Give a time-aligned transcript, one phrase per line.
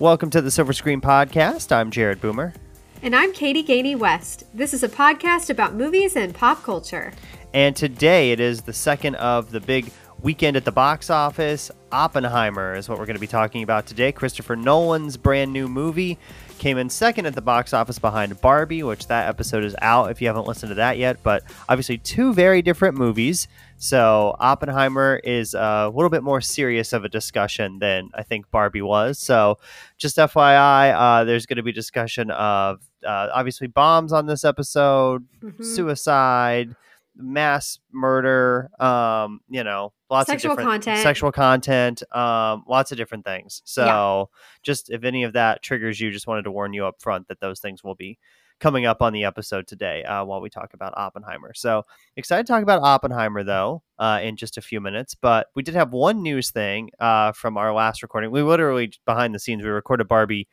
[0.00, 1.72] Welcome to the Silver Screen Podcast.
[1.72, 2.54] I'm Jared Boomer.
[3.02, 4.44] And I'm Katie Gainey West.
[4.54, 7.12] This is a podcast about movies and pop culture.
[7.52, 9.90] And today it is the second of the big
[10.22, 11.72] weekend at the box office.
[11.90, 14.12] Oppenheimer is what we're going to be talking about today.
[14.12, 16.16] Christopher Nolan's brand new movie
[16.58, 20.20] came in second at the box office behind Barbie, which that episode is out if
[20.20, 21.22] you haven't listened to that yet.
[21.22, 23.48] But obviously, two very different movies.
[23.78, 28.82] So Oppenheimer is a little bit more serious of a discussion than I think Barbie
[28.82, 29.18] was.
[29.18, 29.58] So
[29.96, 35.24] just FYI, uh, there's going to be discussion of uh, obviously bombs on this episode,
[35.42, 35.62] mm-hmm.
[35.62, 36.74] suicide
[37.18, 41.02] mass murder, um, you know, lots sexual of different content.
[41.02, 43.60] sexual content, um, lots of different things.
[43.64, 44.24] So yeah.
[44.62, 47.40] just if any of that triggers you, just wanted to warn you up front that
[47.40, 48.18] those things will be
[48.60, 51.52] coming up on the episode today uh, while we talk about Oppenheimer.
[51.54, 51.84] So
[52.16, 55.14] excited to talk about Oppenheimer though uh, in just a few minutes.
[55.14, 58.30] But we did have one news thing uh, from our last recording.
[58.30, 60.48] We literally behind the scenes we recorded Barbie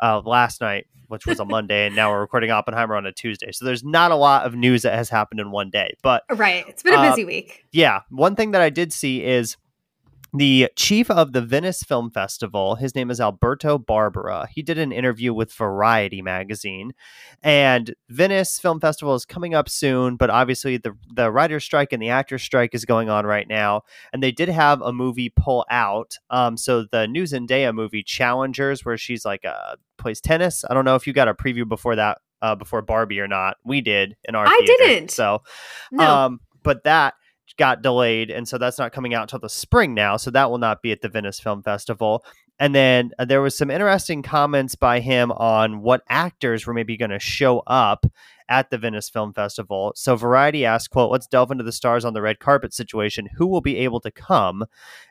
[0.00, 3.52] uh, last night, which was a Monday, and now we're recording Oppenheimer on a Tuesday.
[3.52, 5.94] So there's not a lot of news that has happened in one day.
[6.02, 7.66] But right, it's been a busy uh, week.
[7.72, 9.56] Yeah, one thing that I did see is
[10.32, 14.46] the chief of the Venice Film Festival, his name is Alberto Barbera.
[14.48, 16.92] He did an interview with Variety magazine.
[17.42, 22.02] And Venice Film Festival is coming up soon, but obviously the the writer's strike and
[22.02, 23.82] the actor's strike is going on right now.
[24.12, 26.18] And they did have a movie pull out.
[26.30, 30.64] Um, so the new Zendaya movie Challengers, where she's like uh plays tennis.
[30.68, 33.56] I don't know if you got a preview before that, uh, before Barbie or not.
[33.64, 34.72] We did in our I theater.
[34.78, 35.10] didn't.
[35.10, 35.42] So
[35.90, 36.04] no.
[36.04, 37.14] um, but that
[37.56, 40.16] got delayed, and so that's not coming out until the spring now.
[40.16, 42.24] So that will not be at the Venice Film Festival.
[42.58, 46.96] And then uh, there was some interesting comments by him on what actors were maybe
[46.96, 48.04] going to show up
[48.50, 49.92] at the Venice Film Festival.
[49.94, 53.28] So Variety asked, quote, let's delve into the stars on the red carpet situation.
[53.36, 54.64] Who will be able to come?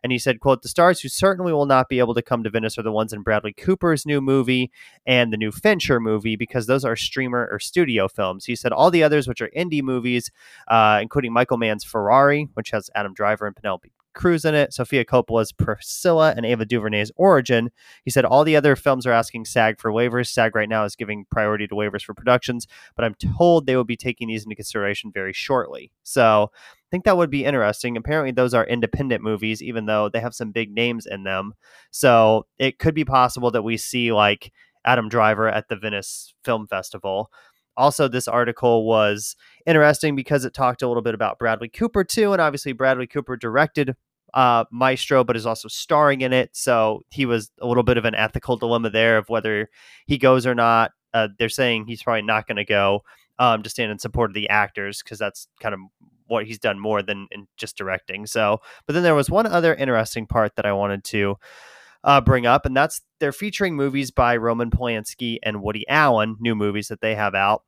[0.04, 2.50] And he said, quote, the stars who certainly will not be able to come to
[2.50, 4.72] Venice are the ones in Bradley Cooper's new movie
[5.08, 8.46] and the new Fincher movie because those are streamer or studio films.
[8.46, 10.30] He said all the others, which are indie movies,
[10.68, 15.06] uh, including Michael Mann's Ferrari, which has Adam Driver and Penelope Cruz in it, Sofia
[15.06, 17.72] Coppola's Priscilla, and Ava DuVernay's Origin.
[18.04, 20.28] He said all the other films are asking SAG for waivers.
[20.28, 23.84] SAG right now is giving priority to waivers for productions, but I'm told they will
[23.84, 25.92] be taking these into consideration very shortly.
[26.04, 27.96] So I think that would be interesting.
[27.98, 31.54] Apparently, those are independent movies, even though they have some big names in them.
[31.92, 34.52] So it could be possible that we see like
[34.86, 37.32] Adam Driver at the Venice Film Festival
[37.80, 39.36] also this article was
[39.66, 43.36] interesting because it talked a little bit about bradley cooper too and obviously bradley cooper
[43.36, 43.96] directed
[44.36, 48.06] uh, maestro but is also starring in it so he was a little bit of
[48.06, 49.70] an ethical dilemma there of whether
[50.06, 53.02] he goes or not uh, they're saying he's probably not going to go
[53.40, 55.80] um, to stand in support of the actors because that's kind of
[56.28, 60.28] what he's done more than just directing so but then there was one other interesting
[60.28, 61.36] part that i wanted to
[62.04, 66.56] uh, bring up, and that's they're featuring movies by Roman Polanski and Woody Allen, new
[66.56, 67.64] movies that they have out.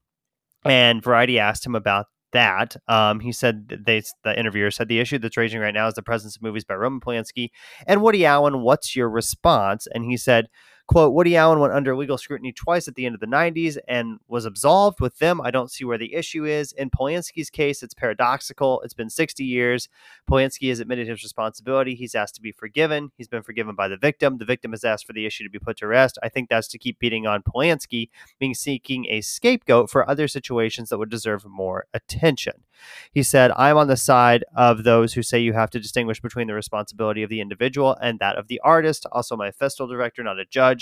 [0.63, 2.75] And Variety asked him about that.
[2.88, 6.01] Um, he said they, the interviewer said the issue that's raging right now is the
[6.01, 7.49] presence of movies by Roman Polanski
[7.85, 8.61] and Woody Allen.
[8.61, 9.88] What's your response?
[9.94, 10.47] And he said,
[10.91, 14.19] Quote, Woody Allen went under legal scrutiny twice at the end of the 90s and
[14.28, 15.00] was absolved.
[15.00, 16.74] With them, I don't see where the issue is.
[16.74, 18.81] In Polanski's case, it's paradoxical.
[18.81, 19.88] It's been 60 years.
[20.29, 21.96] Polanski has admitted his responsibility.
[21.96, 23.13] He's asked to be forgiven.
[23.16, 24.38] He's been forgiven by the victim.
[24.38, 26.19] The victim has asked for the issue to be put to rest.
[26.22, 30.90] I think that's to keep beating on Polanski, being seeking a scapegoat for other situations
[30.90, 32.63] that would deserve more attention.
[33.12, 36.47] He said, I'm on the side of those who say you have to distinguish between
[36.47, 39.06] the responsibility of the individual and that of the artist.
[39.12, 40.81] Also, my festival director, not a judge.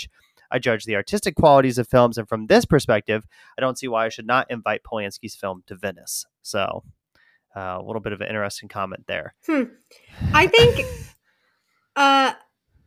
[0.50, 3.24] I judge the artistic qualities of films, and from this perspective,
[3.56, 6.26] I don't see why I should not invite Polanski's film to Venice.
[6.42, 6.82] So,
[7.56, 9.34] uh, a little bit of an interesting comment there.
[9.46, 9.64] Hmm.
[10.32, 10.86] I think
[11.96, 12.32] uh,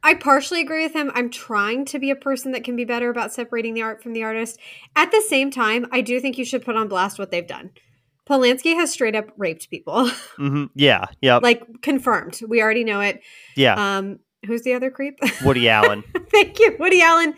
[0.03, 1.11] I partially agree with him.
[1.15, 4.13] I'm trying to be a person that can be better about separating the art from
[4.13, 4.59] the artist.
[4.95, 7.71] At the same time, I do think you should put on blast what they've done.
[8.29, 10.09] Polanski has straight up raped people.
[10.39, 10.65] Mm-hmm.
[10.73, 11.05] Yeah.
[11.21, 11.37] Yeah.
[11.37, 12.39] like confirmed.
[12.47, 13.21] We already know it.
[13.55, 13.75] Yeah.
[13.75, 15.19] Um, who's the other creep?
[15.43, 16.03] Woody Allen.
[16.29, 17.35] Thank you, Woody Allen.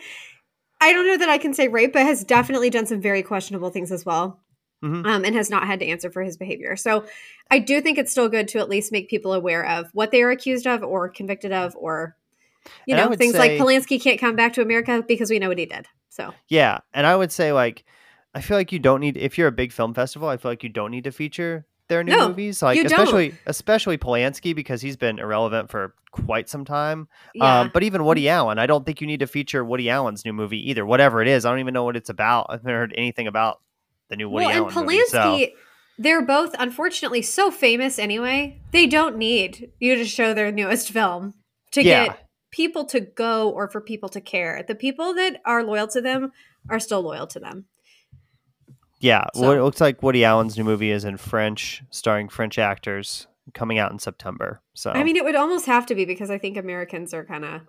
[0.80, 3.70] I don't know that I can say rape, but has definitely done some very questionable
[3.70, 4.40] things as well.
[4.84, 5.06] Mm-hmm.
[5.06, 6.76] Um, and has not had to answer for his behavior.
[6.76, 7.06] So
[7.50, 10.22] I do think it's still good to at least make people aware of what they
[10.22, 12.14] are accused of or convicted of, or
[12.86, 15.48] you and know things say, like Polanski can't come back to America because we know
[15.48, 15.86] what he did.
[16.10, 17.84] So yeah, and I would say like
[18.34, 20.28] I feel like you don't need if you're a big film festival.
[20.28, 23.38] I feel like you don't need to feature their new no, movies, like especially don't.
[23.46, 27.08] especially Polanski because he's been irrelevant for quite some time.
[27.34, 27.60] Yeah.
[27.60, 28.36] Um, but even Woody mm-hmm.
[28.36, 30.84] Allen, I don't think you need to feature Woody Allen's new movie either.
[30.84, 32.46] Whatever it is, I don't even know what it's about.
[32.48, 33.60] I've never heard anything about
[34.08, 35.46] the new Woody well, Allen and Polanski, movie.
[35.46, 35.58] So.
[35.98, 38.60] They're both unfortunately so famous anyway.
[38.70, 41.34] They don't need you to show their newest film
[41.72, 42.06] to yeah.
[42.06, 44.62] get people to go or for people to care.
[44.66, 46.32] The people that are loyal to them
[46.68, 47.66] are still loyal to them.
[49.00, 49.42] Yeah, so.
[49.42, 53.78] well, it looks like Woody Allen's new movie is in French, starring French actors, coming
[53.78, 54.62] out in September.
[54.74, 57.44] So I mean, it would almost have to be because I think Americans are kind
[57.44, 57.60] of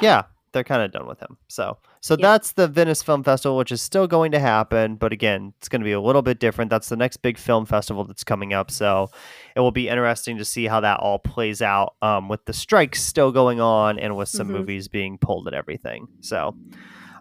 [0.00, 1.36] yeah, they're kind of done with him.
[1.48, 5.52] So, so that's the Venice Film Festival, which is still going to happen, but again,
[5.58, 6.70] it's going to be a little bit different.
[6.70, 8.70] That's the next big film festival that's coming up.
[8.70, 9.10] So,
[9.56, 13.02] it will be interesting to see how that all plays out um, with the strikes
[13.02, 14.58] still going on and with some mm-hmm.
[14.58, 16.08] movies being pulled and everything.
[16.20, 16.56] So,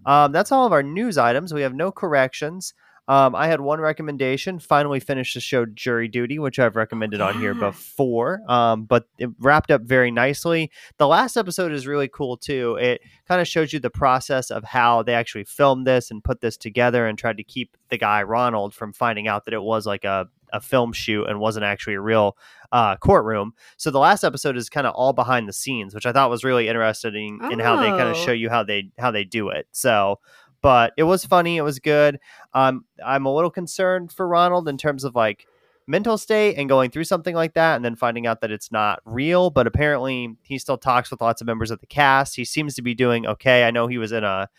[0.06, 1.54] um, that's all of our news items.
[1.54, 2.74] We have no corrections.
[3.08, 4.60] Um, I had one recommendation.
[4.60, 9.30] Finally finished the show Jury Duty, which I've recommended on here before, um, but it
[9.40, 10.72] wrapped up very nicely.
[10.98, 12.78] The last episode is really cool too.
[12.80, 16.42] It kind of shows you the process of how they actually filmed this and put
[16.42, 19.86] this together and tried to keep the guy Ronald from finding out that it was
[19.86, 22.38] like a a film shoot and wasn't actually a real
[22.72, 23.54] uh, courtroom.
[23.78, 26.44] So the last episode is kind of all behind the scenes, which I thought was
[26.44, 27.50] really interesting oh.
[27.50, 28.36] in how they kind of show oh.
[28.36, 29.68] you how they how they do it.
[29.72, 30.20] So
[30.62, 31.58] but it was funny.
[31.58, 32.20] It was good.
[32.54, 35.48] Um, I'm a little concerned for Ronald in terms of like
[35.88, 39.02] mental state and going through something like that and then finding out that it's not
[39.06, 39.50] real.
[39.50, 42.36] But apparently, he still talks with lots of members of the cast.
[42.36, 43.64] He seems to be doing okay.
[43.66, 44.50] I know he was in a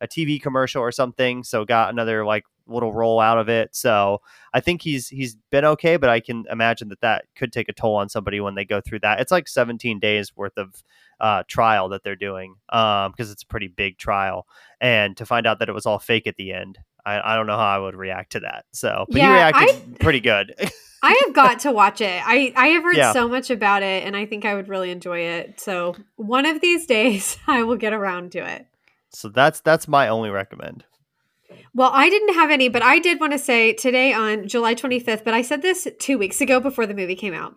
[0.00, 3.74] a TV commercial or something, so got another like little roll out of it.
[3.74, 4.20] So
[4.52, 7.72] I think he's he's been okay, but I can imagine that that could take a
[7.72, 9.20] toll on somebody when they go through that.
[9.20, 10.82] It's like 17 days worth of
[11.22, 14.46] uh, trial that they're doing because um, it's a pretty big trial,
[14.80, 17.46] and to find out that it was all fake at the end, I, I don't
[17.46, 18.64] know how I would react to that.
[18.72, 20.54] So, but yeah, he reacted I, pretty good.
[21.04, 22.22] I have got to watch it.
[22.24, 23.12] I I have heard yeah.
[23.12, 25.60] so much about it, and I think I would really enjoy it.
[25.60, 28.66] So one of these days, I will get around to it.
[29.10, 30.84] So that's that's my only recommend.
[31.74, 35.24] Well, I didn't have any, but I did want to say today on July 25th,
[35.24, 37.54] but I said this two weeks ago before the movie came out.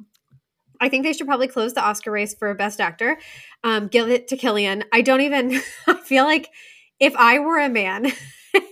[0.79, 3.17] I think they should probably close the Oscar race for Best Actor.
[3.63, 4.83] Um, give it to Cillian.
[4.91, 6.49] I don't even, I feel like
[6.99, 8.05] if I were a man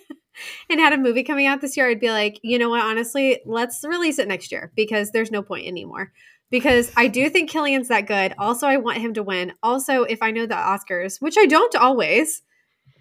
[0.70, 3.42] and had a movie coming out this year, I'd be like, you know what, honestly,
[3.46, 6.12] let's release it next year because there's no point anymore.
[6.50, 8.36] Because I do think Cillian's that good.
[8.38, 9.54] Also, I want him to win.
[9.64, 12.44] Also, if I know the Oscars, which I don't always,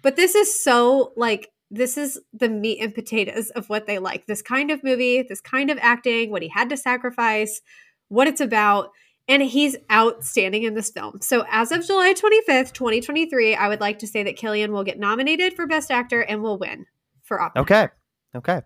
[0.01, 4.27] but this is so like this is the meat and potatoes of what they like.
[4.27, 7.61] This kind of movie, this kind of acting, what he had to sacrifice,
[8.13, 8.91] what it's about.
[9.27, 11.19] And he's outstanding in this film.
[11.21, 14.99] So, as of July 25th, 2023, I would like to say that Cillian will get
[14.99, 16.87] nominated for Best Actor and will win
[17.21, 17.85] for Oppenheimer.
[17.85, 17.93] Okay.
[18.35, 18.61] Okay.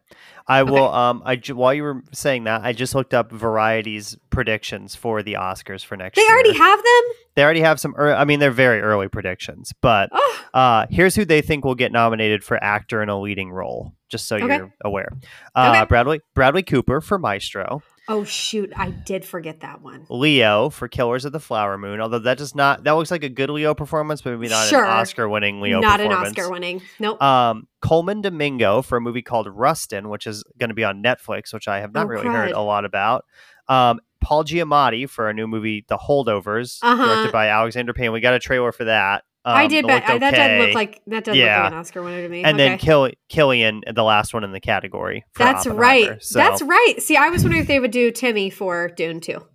[0.47, 0.85] I will.
[0.85, 0.97] Okay.
[0.97, 1.21] Um.
[1.25, 5.83] I while you were saying that, I just looked up Variety's predictions for the Oscars
[5.83, 6.29] for next they year.
[6.29, 7.15] They already have them.
[7.35, 7.93] They already have some.
[7.97, 10.45] Er, I mean, they're very early predictions, but oh.
[10.53, 13.93] uh, here's who they think will get nominated for actor in a leading role.
[14.09, 14.55] Just so okay.
[14.55, 15.11] you're aware.
[15.53, 15.85] Uh, okay.
[15.85, 17.81] Bradley Bradley Cooper for Maestro.
[18.09, 20.06] Oh shoot, I did forget that one.
[20.09, 23.30] Leo for Killers of the Flower Moon, although that does not that looks like a
[23.30, 24.83] good Leo performance, but maybe not sure.
[24.83, 26.81] an Oscar winning Leo not an Oscar winning.
[27.00, 27.21] Nope.
[27.21, 31.54] Um Colman Domingo for a movie called Rustin, which is going to be on Netflix,
[31.54, 33.25] which I have not oh, really heard a lot about.
[33.68, 37.06] Um Paul Giamatti for a new movie, The Holdovers, uh-huh.
[37.06, 38.12] directed by Alexander Payne.
[38.12, 39.24] We got a trailer for that.
[39.47, 40.17] Um, I did, but okay.
[40.17, 41.55] that doesn't look like that doesn't yeah.
[41.55, 42.44] look like an Oscar winner to me.
[42.44, 42.67] And okay.
[42.67, 45.23] then Kill, Cillian, the last one in the category.
[45.38, 46.21] That's right.
[46.21, 46.38] So.
[46.38, 46.95] That's right.
[46.97, 49.47] See, I was wondering if they would do Timmy for Dune too.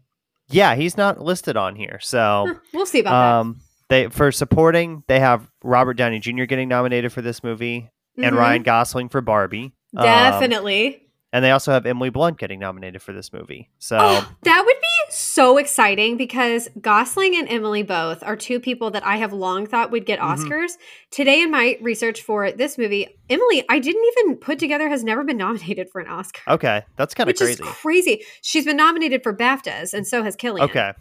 [0.49, 3.41] Yeah, he's not listed on here, so we'll see about that.
[3.41, 3.95] um, that.
[4.05, 6.45] They for supporting, they have Robert Downey Jr.
[6.45, 8.25] getting nominated for this movie, mm-hmm.
[8.25, 9.75] and Ryan Gosling for Barbie.
[9.95, 10.87] Um, Definitely.
[10.87, 11.01] Um,
[11.33, 13.71] and they also have Emily Blunt getting nominated for this movie.
[13.79, 18.91] So oh, that would be so exciting because Gosling and Emily both are two people
[18.91, 20.43] that I have long thought would get mm-hmm.
[20.43, 20.73] Oscars.
[20.73, 21.11] Mm-hmm.
[21.11, 25.25] Today, in my research for this movie, Emily, I didn't even put together, has never
[25.25, 26.43] been nominated for an Oscar.
[26.49, 27.63] Okay, that's kind of crazy.
[27.63, 28.25] crazy.
[28.43, 30.61] She's been nominated for BAFTAs, and so has Cillian.
[30.63, 30.93] Okay.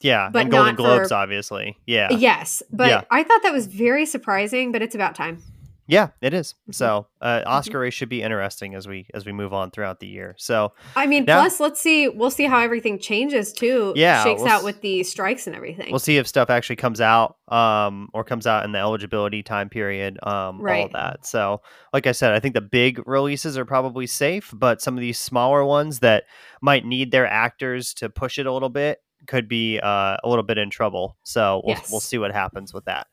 [0.00, 1.78] Yeah, but and Golden Globes, for, obviously.
[1.86, 2.08] Yeah.
[2.10, 3.02] Yes, but yeah.
[3.10, 4.70] I thought that was very surprising.
[4.70, 5.42] But it's about time.
[5.86, 6.52] Yeah, it is.
[6.52, 6.72] Mm-hmm.
[6.72, 7.48] So uh, mm-hmm.
[7.48, 10.34] Oscar race should be interesting as we as we move on throughout the year.
[10.38, 13.92] So I mean, now, plus let's see, we'll see how everything changes too.
[13.96, 15.90] Yeah, shakes we'll out with the strikes and everything.
[15.90, 19.68] We'll see if stuff actually comes out, um, or comes out in the eligibility time
[19.68, 20.80] period, um, right.
[20.80, 21.26] all of that.
[21.26, 21.62] So,
[21.92, 25.18] like I said, I think the big releases are probably safe, but some of these
[25.18, 26.24] smaller ones that
[26.60, 30.42] might need their actors to push it a little bit could be uh, a little
[30.44, 31.16] bit in trouble.
[31.22, 31.90] So we'll yes.
[31.90, 33.06] we'll see what happens with that.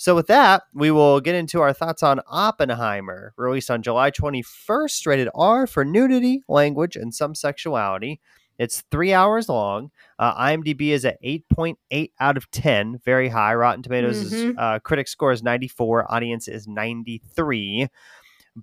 [0.00, 5.06] So, with that, we will get into our thoughts on Oppenheimer, released on July 21st,
[5.06, 8.18] rated R for nudity, language, and some sexuality.
[8.58, 9.90] It's three hours long.
[10.18, 13.54] Uh, IMDb is at 8.8 out of 10, very high.
[13.54, 14.58] Rotten Tomatoes' mm-hmm.
[14.58, 17.88] uh, critic score is 94, audience is 93.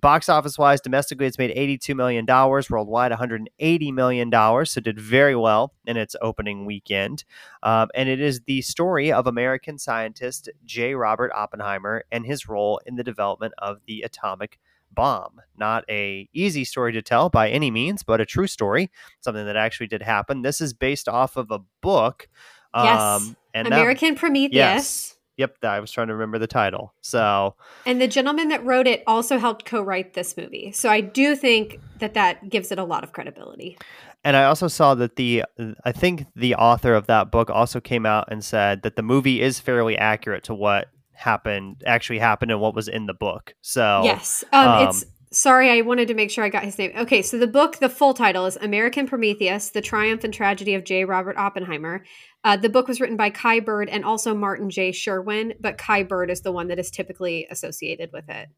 [0.00, 4.66] Box office wise, domestically, it's made $82 million, worldwide, $180 million.
[4.66, 7.24] So did very well in its opening weekend.
[7.62, 10.94] Um, and it is the story of American scientist J.
[10.94, 14.58] Robert Oppenheimer and his role in the development of the atomic
[14.90, 15.40] bomb.
[15.56, 18.90] Not a easy story to tell by any means, but a true story,
[19.20, 20.42] something that actually did happen.
[20.42, 22.28] This is based off of a book.
[22.74, 23.00] Yes.
[23.00, 24.54] Um, and American that, Prometheus.
[24.54, 25.17] Yes.
[25.38, 26.92] Yep, I was trying to remember the title.
[27.00, 27.54] So,
[27.86, 30.72] and the gentleman that wrote it also helped co-write this movie.
[30.72, 33.78] So I do think that that gives it a lot of credibility.
[34.24, 35.44] And I also saw that the
[35.84, 39.40] I think the author of that book also came out and said that the movie
[39.40, 43.54] is fairly accurate to what happened actually happened and what was in the book.
[43.60, 46.92] So yes, um, um, it's sorry, I wanted to make sure I got his name.
[46.96, 50.84] Okay, so the book, the full title is American Prometheus: The Triumph and Tragedy of
[50.84, 51.04] J.
[51.04, 52.04] Robert Oppenheimer.
[52.44, 54.92] Uh, the book was written by Kai Bird and also Martin J.
[54.92, 58.48] Sherwin, but Kai Bird is the one that is typically associated with it.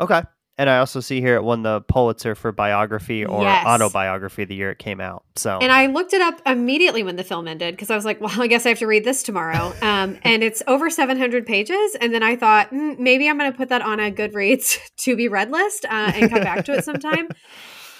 [0.00, 0.22] Okay.
[0.58, 3.64] And I also see here it won the Pulitzer for biography or yes.
[3.66, 5.24] autobiography the year it came out.
[5.34, 8.20] So, and I looked it up immediately when the film ended because I was like,
[8.20, 9.72] well, I guess I have to read this tomorrow.
[9.80, 11.96] Um, and it's over 700 pages.
[12.00, 15.16] And then I thought mm, maybe I'm going to put that on a Goodreads to
[15.16, 17.28] be read list uh, and come back to it sometime.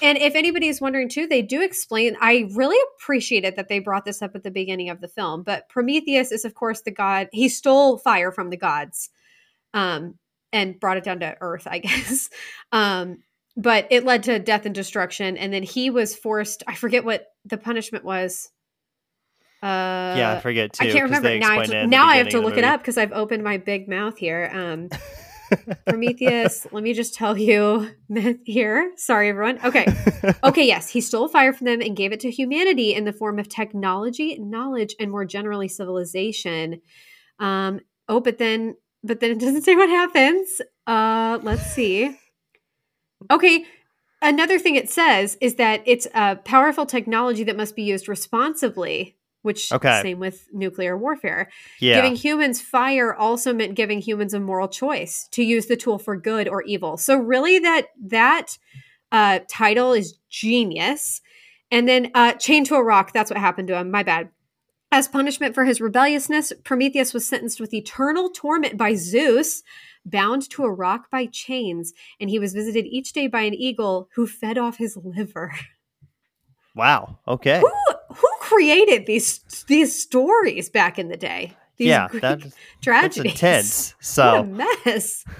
[0.02, 2.16] And if anybody's wondering too, they do explain.
[2.21, 5.42] I really appreciate it that they brought this up at the beginning of the film.
[5.42, 7.28] But Prometheus is, of course, the god.
[7.32, 9.11] He stole fire from the gods.
[9.73, 10.16] Um,
[10.52, 12.30] and brought it down to earth, I guess.
[12.71, 13.18] Um,
[13.56, 15.37] but it led to death and destruction.
[15.37, 18.50] And then he was forced, I forget what the punishment was.
[19.62, 20.88] Uh, yeah, I forget too.
[20.88, 21.38] I can't remember.
[21.38, 23.59] Now I have to, now I have to look it up because I've opened my
[23.59, 24.50] big mouth here.
[24.52, 24.88] Um,
[25.87, 27.90] Prometheus, let me just tell you
[28.44, 28.92] here.
[28.97, 29.61] Sorry, everyone.
[29.64, 29.87] Okay.
[30.42, 30.88] Okay, yes.
[30.88, 34.38] He stole fire from them and gave it to humanity in the form of technology,
[34.38, 36.80] knowledge, and more generally civilization.
[37.38, 40.61] Um, oh, but then but then it doesn't say what happens.
[40.87, 42.16] Uh, let's see.
[43.30, 43.64] Okay,
[44.21, 49.16] another thing it says is that it's a powerful technology that must be used responsibly.
[49.42, 50.02] Which okay.
[50.02, 51.50] same with nuclear warfare.
[51.80, 51.97] Yeah.
[51.97, 56.16] Giving humans fire also meant giving humans a moral choice to use the tool for
[56.16, 56.97] good or evil.
[56.97, 58.56] So really, that that
[59.11, 61.23] uh, title is genius.
[61.73, 63.12] And then uh, chained to a rock.
[63.12, 63.90] That's what happened to him.
[63.90, 64.28] My bad.
[64.92, 69.62] As punishment for his rebelliousness, Prometheus was sentenced with eternal torment by Zeus,
[70.04, 74.11] bound to a rock by chains, and he was visited each day by an eagle
[74.14, 75.54] who fed off his liver.
[76.75, 77.18] Wow.
[77.28, 77.61] Okay.
[77.61, 77.70] Who
[78.14, 81.54] who created these these stories back in the day?
[81.76, 82.40] These yeah, that,
[82.80, 83.25] tragedies.
[83.25, 83.94] That's intense.
[84.00, 85.25] So what a mess.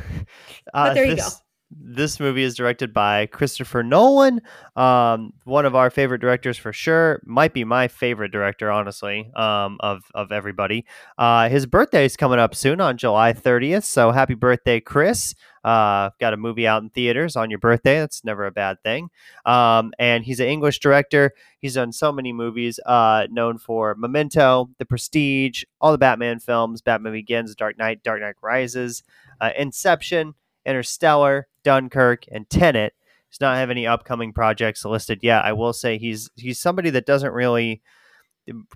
[0.75, 1.37] Uh, but there this, you go
[1.81, 4.41] this movie is directed by Christopher Nolan,
[4.76, 7.23] um, one of our favorite directors for sure.
[7.25, 10.85] Might be my favorite director, honestly, um, of of everybody.
[11.19, 15.35] Uh, his birthday is coming up soon on July 30th, so happy birthday, Chris!
[15.64, 18.00] Uh, got a movie out in theaters on your birthday.
[18.00, 19.11] That's never a bad thing.
[19.47, 21.33] Um, and he's an English director.
[21.61, 26.83] He's done so many movies, uh, known for Memento, The Prestige, all the Batman films,
[26.83, 29.05] Batman Begins, Dark Knight, Dark Knight Rises,
[29.41, 30.35] uh, Inception.
[30.66, 32.95] Interstellar, Dunkirk, and Tenet.
[33.31, 35.45] Does not have any upcoming projects listed yet.
[35.45, 37.81] I will say he's he's somebody that doesn't really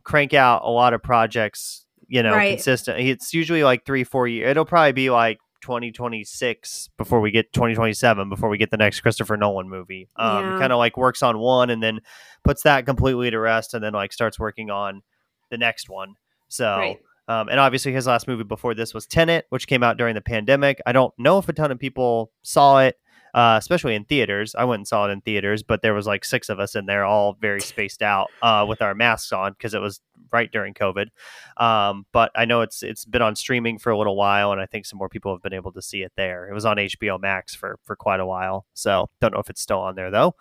[0.02, 2.56] crank out a lot of projects, you know, right.
[2.56, 3.00] consistent.
[3.00, 4.50] It's usually like three, four years.
[4.50, 9.36] It'll probably be like 2026 before we get 2027 before we get the next Christopher
[9.36, 10.08] Nolan movie.
[10.16, 10.58] Um, yeah.
[10.58, 12.00] kind of like works on one and then
[12.44, 15.02] puts that completely to rest and then like starts working on
[15.50, 16.14] the next one.
[16.48, 17.00] So right.
[17.28, 20.20] Um, and obviously, his last movie before this was Tenet, which came out during the
[20.20, 20.80] pandemic.
[20.86, 22.96] I don't know if a ton of people saw it,
[23.34, 24.54] uh, especially in theaters.
[24.54, 26.86] I went and saw it in theaters, but there was like six of us in
[26.86, 30.00] there, all very spaced out uh, with our masks on because it was
[30.32, 31.08] right during COVID.
[31.56, 34.66] Um, but I know it's it's been on streaming for a little while, and I
[34.66, 36.48] think some more people have been able to see it there.
[36.48, 39.60] It was on HBO Max for for quite a while, so don't know if it's
[39.60, 40.34] still on there though.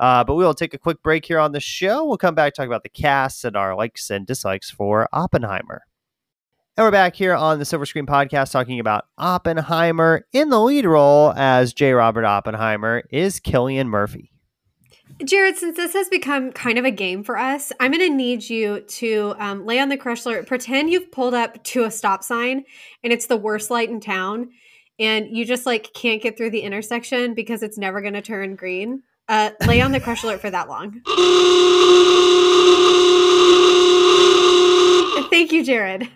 [0.00, 2.04] Uh, but we will take a quick break here on the show.
[2.04, 5.82] We'll come back talk about the cast and our likes and dislikes for Oppenheimer.
[6.74, 10.24] And we're back here on the Silver Screen Podcast talking about Oppenheimer.
[10.32, 11.92] In the lead role as J.
[11.92, 14.30] Robert Oppenheimer is Cillian Murphy.
[15.22, 18.48] Jared, since this has become kind of a game for us, I'm going to need
[18.48, 20.46] you to um, lay on the crush alert.
[20.46, 22.64] Pretend you've pulled up to a stop sign
[23.04, 24.48] and it's the worst light in town,
[24.98, 28.56] and you just like can't get through the intersection because it's never going to turn
[28.56, 29.02] green.
[29.28, 31.02] Uh, lay on the crush alert for that long.
[35.30, 36.08] Thank you, Jared.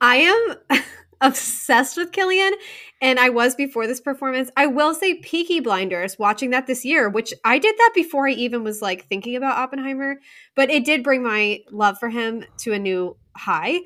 [0.00, 0.82] I am
[1.20, 2.52] obsessed with Cillian,
[3.02, 4.50] and I was before this performance.
[4.56, 8.32] I will say Peaky Blinders, watching that this year, which I did that before I
[8.32, 10.16] even was like thinking about Oppenheimer,
[10.54, 13.80] but it did bring my love for him to a new high.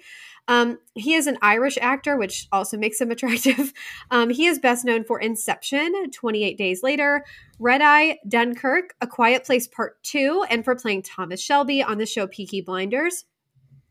[0.47, 3.73] Um, he is an Irish actor, which also makes him attractive.
[4.11, 7.25] Um, he is best known for Inception, 28 Days Later,
[7.59, 12.07] Red Eye, Dunkirk, A Quiet Place Part 2, and for playing Thomas Shelby on the
[12.07, 13.25] show Peaky Blinders.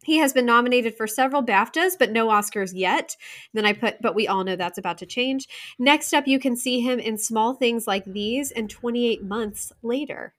[0.03, 3.15] He has been nominated for several BAFTAs, but no Oscars yet.
[3.53, 5.47] Then I put, but we all know that's about to change.
[5.79, 10.33] Next up, you can see him in small things like these and 28 months later.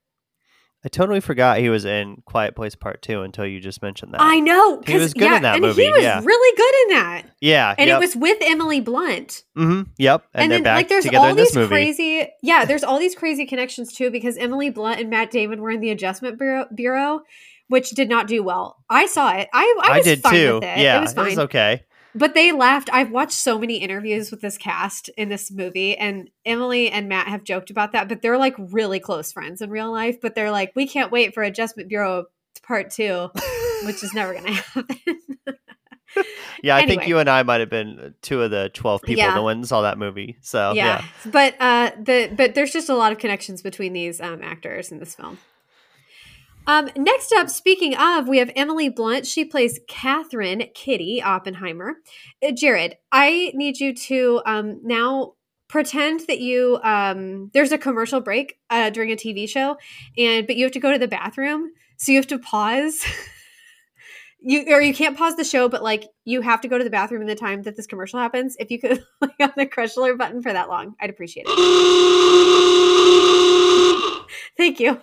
[0.85, 4.21] I totally forgot he was in Quiet Place Part Two until you just mentioned that.
[4.21, 5.83] I know he was good yeah, in that and movie.
[5.83, 6.21] He was yeah.
[6.23, 7.23] really good in that.
[7.41, 7.97] Yeah, and yep.
[7.97, 9.45] it was with Emily Blunt.
[9.57, 9.89] Mm-hmm.
[9.97, 11.67] Yep, and, And, then back like there's all these movie.
[11.69, 15.71] crazy yeah, there's all these crazy connections too because Emily Blunt and Matt Damon were
[15.71, 17.21] in the Adjustment Bureau, Bureau
[17.67, 18.77] which did not do well.
[18.89, 19.47] I saw it.
[19.53, 20.53] I I, I was did fine too.
[20.55, 20.77] with it.
[20.79, 21.25] Yeah, it was fine.
[21.27, 21.83] It was okay.
[22.17, 22.89] But they laughed.
[22.93, 27.27] I've watched so many interviews with this cast in this movie, and Emily and Matt
[27.27, 28.07] have joked about that.
[28.07, 30.21] But they're like really close friends in real life.
[30.21, 32.25] But they're like, we can't wait for Adjustment Bureau
[32.63, 33.29] Part Two,
[33.83, 34.87] which is never going to happen.
[36.63, 39.33] Yeah, I think you and I might have been two of the twelve people Yeah.
[39.33, 40.37] that went and saw that movie.
[40.41, 41.03] So yeah.
[41.25, 44.89] yeah, but uh, the but there's just a lot of connections between these um, actors
[44.91, 45.37] in this film.
[46.67, 49.27] Um, next up, speaking of, we have Emily Blunt.
[49.27, 51.97] She plays Catherine Kitty Oppenheimer.
[52.45, 55.33] Uh, Jared, I need you to um, now
[55.67, 59.77] pretend that you um, there's a commercial break uh, during a TV show,
[60.17, 63.05] and but you have to go to the bathroom, so you have to pause.
[64.47, 66.91] You or you can't pause the show, but like you have to go to the
[66.91, 68.55] bathroom in the time that this commercial happens.
[68.59, 71.55] If you could click on the crush alert button for that long, I'd appreciate it.
[74.55, 75.01] Thank you.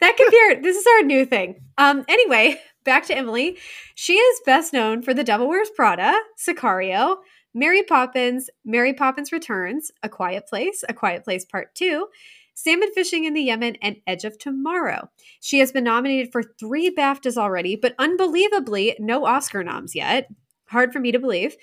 [0.00, 1.62] That could be our, this is our new thing.
[1.78, 3.58] Um, anyway, back to Emily.
[3.94, 7.16] She is best known for The Devil Wears Prada, Sicario,
[7.54, 12.06] Mary Poppins, Mary Poppins Returns, A Quiet Place, A Quiet Place Part 2,
[12.54, 15.08] Salmon Fishing in the Yemen, and Edge of Tomorrow.
[15.40, 20.28] She has been nominated for three BAFTAs already, but unbelievably, no Oscar noms yet.
[20.66, 21.56] Hard for me to believe.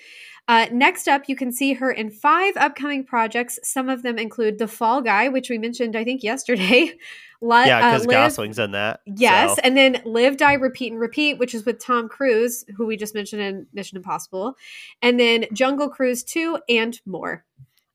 [0.48, 3.58] Uh, next up, you can see her in five upcoming projects.
[3.62, 6.94] Some of them include The Fall Guy, which we mentioned, I think, yesterday.
[7.40, 9.00] Li- yeah, uh, because Live- Gosling's in that.
[9.06, 9.60] Yes, so.
[9.62, 13.14] and then Live, Die, Repeat, and Repeat, which is with Tom Cruise, who we just
[13.14, 14.54] mentioned in Mission Impossible,
[15.02, 17.44] and then Jungle Cruise 2 and more.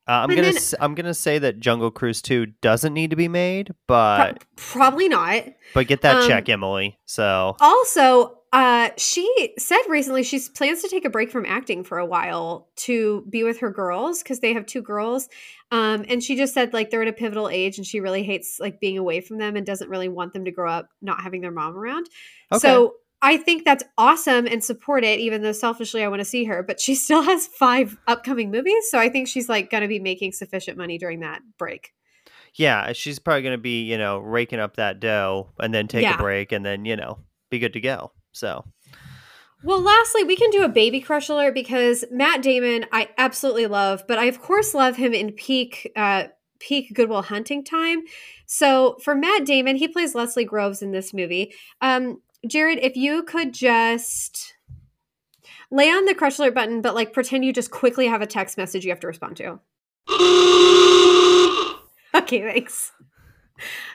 [0.08, 3.10] Uh, I'm and gonna then- s- I'm gonna say that Jungle Cruise Two doesn't need
[3.12, 5.46] to be made, Pro- but probably not.
[5.74, 7.00] but get that um, check, Emily.
[7.06, 11.98] So Also, uh, she said recently she plans to take a break from acting for
[11.98, 15.28] a while to be with her girls because they have two girls.
[15.72, 18.60] Um, and she just said like they're at a pivotal age and she really hates
[18.60, 21.42] like being away from them and doesn't really want them to grow up not having
[21.42, 22.08] their mom around.
[22.52, 22.60] okay.
[22.60, 26.44] So I think that's awesome and support it, even though selfishly I want to see
[26.44, 26.62] her.
[26.62, 28.86] But she still has five upcoming movies.
[28.92, 31.92] So I think she's like going to be making sufficient money during that break.
[32.56, 36.16] yeah, she's probably gonna be you know raking up that dough and then take Yeah.
[36.16, 37.18] a break and then you know
[37.50, 38.12] be good to go.
[38.34, 38.66] So
[39.64, 44.04] Well, lastly, we can do a baby crush alert because Matt Damon, I absolutely love,
[44.08, 46.26] but I of course love him in peak uh
[46.60, 48.04] peak Good Will Hunting time.
[48.46, 51.54] So for Matt Damon, he plays Leslie Groves in this movie.
[51.82, 54.54] Um, Jared, if you could just
[55.72, 58.58] lay on the crush alert button, but like pretend you just quickly have a text
[58.58, 59.60] message you have to respond to.
[62.16, 62.92] Okay, thanks.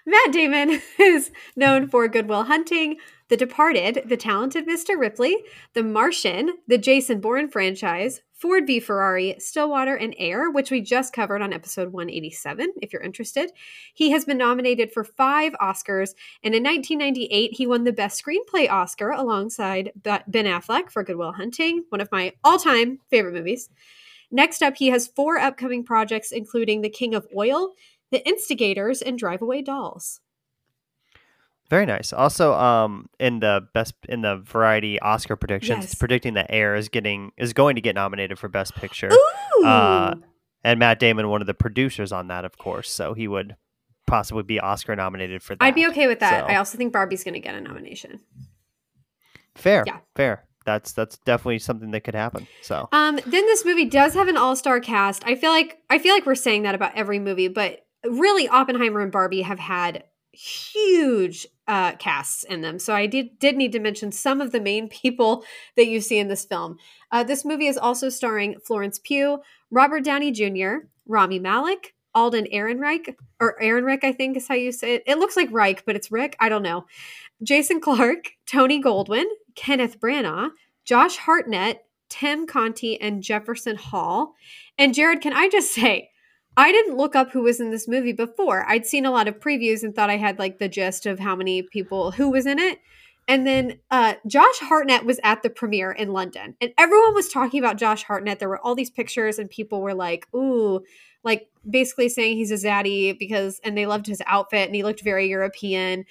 [0.06, 2.96] Matt Damon is known for Good Will Hunting,
[3.28, 4.98] The Departed, The Talented Mr.
[4.98, 5.36] Ripley,
[5.74, 11.12] The Martian, the Jason Bourne franchise, Ford v Ferrari, Stillwater, and Air, which we just
[11.12, 13.50] covered on episode 187, if you're interested.
[13.94, 18.70] He has been nominated for five Oscars, and in 1998, he won the Best Screenplay
[18.70, 23.70] Oscar alongside Ben Affleck for Good Will Hunting, one of my all time favorite movies.
[24.30, 27.72] Next up, he has four upcoming projects, including The King of Oil,
[28.10, 30.20] The Instigators, and Drive Away Dolls.
[31.70, 32.12] very nice.
[32.14, 35.98] Also, um, in the best in the variety Oscar predictions, it's Yes.
[35.98, 39.10] predicting that Air is getting is going to get nominated for Best Picture.
[39.12, 39.64] Ooh!
[39.66, 40.14] Uh,
[40.64, 43.56] and Matt Damon, one of the producers on that, of course, so he would
[44.06, 45.62] possibly be Oscar nominated for that.
[45.62, 46.46] I'd be okay with that.
[46.46, 48.20] so- I also think Barbie's going to get a nomination.
[49.54, 49.98] Fair, Yeah.
[50.14, 50.44] fair.
[50.64, 52.46] That's that's definitely something that could happen.
[52.62, 55.22] So Um, then this movie does have an all-star cast.
[55.26, 59.00] I feel like I feel like we're saying that about every movie, but really Oppenheimer
[59.00, 62.78] and Barbie have had huge uh, casts in them.
[62.78, 65.44] So I did did need to mention some of the main people
[65.76, 66.78] that you see in this film.
[67.10, 73.14] Uh, this movie is also starring Florence Pugh, Robert Downey Jr., Rami Malek, Alden Ehrenreich,
[73.40, 75.02] or Ehrenreich, I think is how you say it.
[75.06, 76.36] It looks like Reich, but it's Rick.
[76.40, 76.86] I don't know.
[77.42, 80.50] Jason Clarke, Tony Goldwyn, Kenneth Branagh,
[80.84, 84.34] Josh Hartnett, Tim Conti, and Jefferson Hall.
[84.76, 86.10] And Jared, can I just say,
[86.58, 88.68] I didn't look up who was in this movie before.
[88.68, 91.36] I'd seen a lot of previews and thought I had like the gist of how
[91.36, 92.80] many people who was in it.
[93.28, 97.60] And then uh, Josh Hartnett was at the premiere in London, and everyone was talking
[97.60, 98.40] about Josh Hartnett.
[98.40, 100.82] There were all these pictures, and people were like, "Ooh."
[101.24, 105.02] Like basically saying he's a zaddy because, and they loved his outfit and he looked
[105.02, 106.06] very European.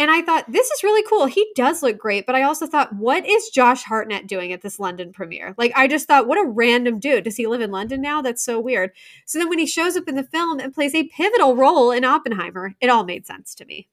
[0.00, 1.26] And I thought, this is really cool.
[1.26, 2.24] He does look great.
[2.24, 5.54] But I also thought, what is Josh Hartnett doing at this London premiere?
[5.58, 7.24] Like, I just thought, what a random dude.
[7.24, 8.22] Does he live in London now?
[8.22, 8.92] That's so weird.
[9.26, 12.02] So then when he shows up in the film and plays a pivotal role in
[12.02, 13.88] Oppenheimer, it all made sense to me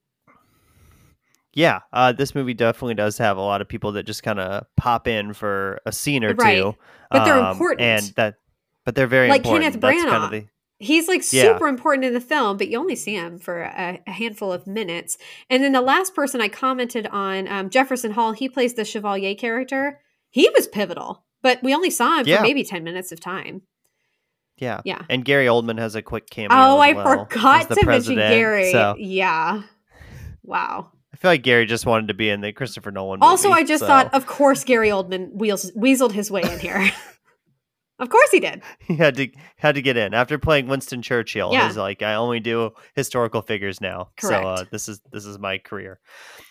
[1.57, 4.67] yeah, uh, this movie definitely does have a lot of people that just kind of
[4.75, 6.55] pop in for a scene or right.
[6.55, 6.75] two,
[7.09, 8.35] but they're um, important, and that,
[8.85, 9.81] but they're very like important.
[9.81, 10.07] Kenneth Branagh.
[10.07, 10.47] Kind of the,
[10.79, 11.69] He's like super yeah.
[11.69, 15.17] important in the film, but you only see him for a, a, handful of minutes.
[15.49, 19.33] And then the last person I commented on, um, Jefferson Hall, he plays the Chevalier
[19.33, 20.01] character.
[20.29, 22.37] He was pivotal, but we only saw him yeah.
[22.37, 23.63] for maybe 10 minutes of time.
[24.57, 24.81] Yeah.
[24.85, 25.01] Yeah.
[25.09, 26.55] And Gary Oldman has a quick cameo.
[26.55, 28.71] Oh, I well forgot to mention Gary.
[28.71, 28.95] So.
[28.99, 29.63] Yeah.
[30.43, 30.91] Wow.
[31.13, 33.63] I feel like Gary just wanted to be in the Christopher Nolan movie, Also, I
[33.63, 33.87] just so.
[33.87, 36.91] thought, of course, Gary Oldman wheels, weaseled his way in here.
[37.99, 38.61] Of course he did.
[38.79, 41.51] He had to had to get in after playing Winston Churchill.
[41.51, 41.67] Yeah.
[41.67, 44.09] He's like, I only do historical figures now.
[44.17, 44.43] Correct.
[44.43, 45.99] So uh, this is this is my career.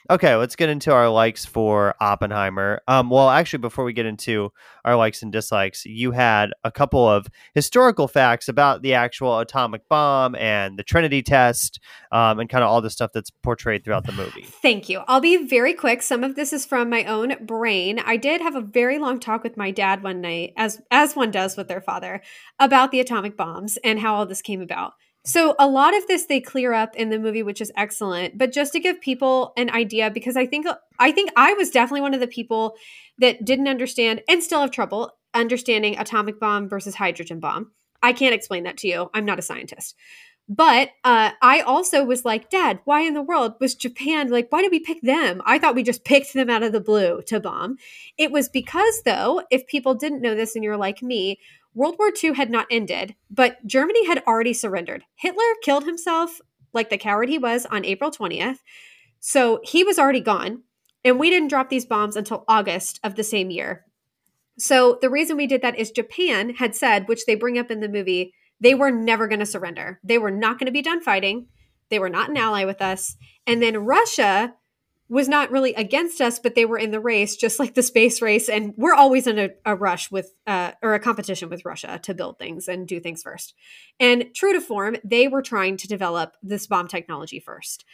[0.08, 2.80] Okay, let's get into our likes for Oppenheimer.
[2.86, 4.52] Um, well, actually, before we get into
[4.84, 9.88] our likes and dislikes, you had a couple of historical facts about the actual atomic
[9.88, 11.80] bomb and the Trinity test,
[12.12, 14.42] um, and kind of all the stuff that's portrayed throughout the movie.
[14.62, 15.02] Thank you.
[15.08, 16.02] I'll be very quick.
[16.02, 17.98] Some of this is from my own brain.
[17.98, 21.32] I did have a very long talk with my dad one night, as as one
[21.32, 22.22] does with their father,
[22.60, 24.92] about the atomic bombs and how all this came about.
[25.26, 28.38] So a lot of this they clear up in the movie, which is excellent.
[28.38, 30.66] But just to give people an idea, because I think
[31.00, 32.76] I think I was definitely one of the people
[33.18, 37.72] that didn't understand and still have trouble understanding atomic bomb versus hydrogen bomb.
[38.02, 39.10] I can't explain that to you.
[39.14, 39.96] I'm not a scientist.
[40.48, 44.62] But uh, I also was like, Dad, why in the world was Japan like, why
[44.62, 45.42] did we pick them?
[45.44, 47.78] I thought we just picked them out of the blue to bomb.
[48.16, 51.40] It was because, though, if people didn't know this and you're like me,
[51.74, 55.04] World War II had not ended, but Germany had already surrendered.
[55.16, 56.40] Hitler killed himself
[56.72, 58.58] like the coward he was on April 20th.
[59.18, 60.62] So he was already gone.
[61.04, 63.84] And we didn't drop these bombs until August of the same year.
[64.58, 67.80] So the reason we did that is Japan had said, which they bring up in
[67.80, 70.00] the movie, they were never going to surrender.
[70.02, 71.46] They were not going to be done fighting.
[71.90, 73.16] They were not an ally with us.
[73.46, 74.54] And then Russia
[75.08, 78.20] was not really against us, but they were in the race, just like the space
[78.20, 78.48] race.
[78.48, 82.14] And we're always in a, a rush with, uh, or a competition with Russia to
[82.14, 83.54] build things and do things first.
[84.00, 87.84] And true to form, they were trying to develop this bomb technology first,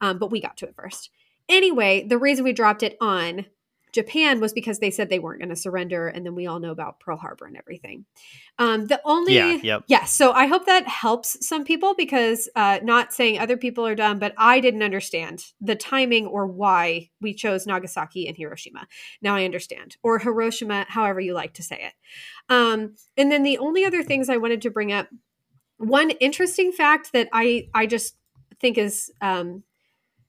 [0.00, 1.10] um, but we got to it first.
[1.48, 3.44] Anyway, the reason we dropped it on
[3.92, 6.70] Japan was because they said they weren't going to surrender, and then we all know
[6.70, 8.06] about Pearl Harbor and everything.
[8.58, 9.84] Um, the only, yeah, yep.
[9.86, 10.04] yeah.
[10.04, 14.18] So I hope that helps some people because uh, not saying other people are dumb,
[14.18, 18.86] but I didn't understand the timing or why we chose Nagasaki and Hiroshima.
[19.20, 21.92] Now I understand, or Hiroshima, however you like to say it.
[22.48, 25.08] Um, and then the only other things I wanted to bring up,
[25.76, 28.16] one interesting fact that I I just
[28.60, 29.64] think is um,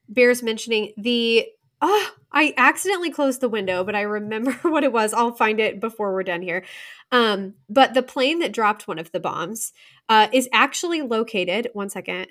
[0.10, 1.48] bears mentioning the
[1.84, 5.14] oh, I accidentally closed the window, but I remember what it was.
[5.14, 6.64] I'll find it before we're done here.
[7.12, 9.74] Um, but the plane that dropped one of the bombs
[10.10, 11.70] uh, is actually located.
[11.74, 12.28] One second.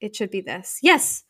[0.00, 0.80] It should be this.
[0.82, 1.22] Yes.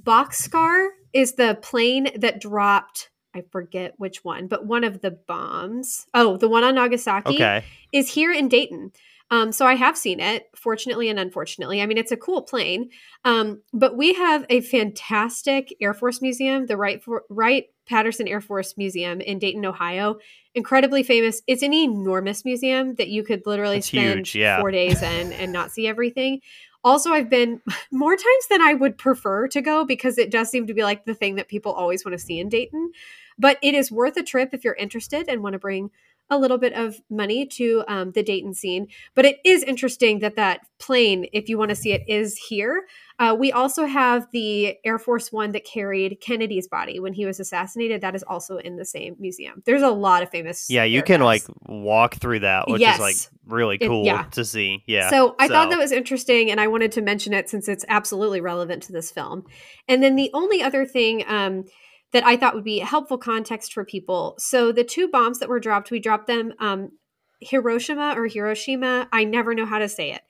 [0.00, 3.10] Bockscar is the plane that dropped.
[3.34, 6.06] I forget which one, but one of the bombs.
[6.14, 7.64] Oh, the one on Nagasaki okay.
[7.90, 8.92] is here in Dayton.
[9.32, 11.80] Um, so I have seen it, fortunately and unfortunately.
[11.80, 12.90] I mean, it's a cool plane.
[13.24, 18.76] Um, but we have a fantastic Air Force Museum, the Wright, Wright Patterson Air Force
[18.76, 20.18] Museum in Dayton, Ohio.
[20.54, 21.40] Incredibly famous.
[21.46, 24.60] It's an enormous museum that you could literally That's spend huge, yeah.
[24.60, 26.42] four days in and not see everything.
[26.84, 30.66] Also, I've been more times than I would prefer to go because it does seem
[30.66, 32.92] to be like the thing that people always want to see in Dayton.
[33.38, 35.90] But it is worth a trip if you're interested and want to bring
[36.30, 38.88] a little bit of money to um, the Dayton scene.
[39.14, 42.84] But it is interesting that that plane, if you want to see it, is here.
[43.18, 47.38] Uh, we also have the Air Force One that carried Kennedy's body when he was
[47.38, 48.00] assassinated.
[48.00, 49.62] That is also in the same museum.
[49.66, 50.68] There's a lot of famous.
[50.70, 52.96] Yeah, you can like walk through that, which yes.
[52.96, 54.22] is like really cool it, yeah.
[54.32, 54.82] to see.
[54.86, 55.10] Yeah.
[55.10, 55.52] So I so.
[55.52, 58.92] thought that was interesting, and I wanted to mention it since it's absolutely relevant to
[58.92, 59.44] this film.
[59.86, 61.24] And then the only other thing.
[61.28, 61.64] Um,
[62.12, 64.34] that I thought would be helpful context for people.
[64.38, 66.92] So the two bombs that were dropped, we dropped them um,
[67.40, 69.08] Hiroshima or Hiroshima.
[69.12, 70.22] I never know how to say it.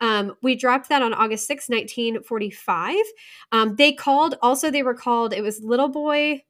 [0.00, 2.96] Um, we dropped that on August 6, 1945.
[3.52, 6.44] Um, they called, also, they were called, it was Little Boy.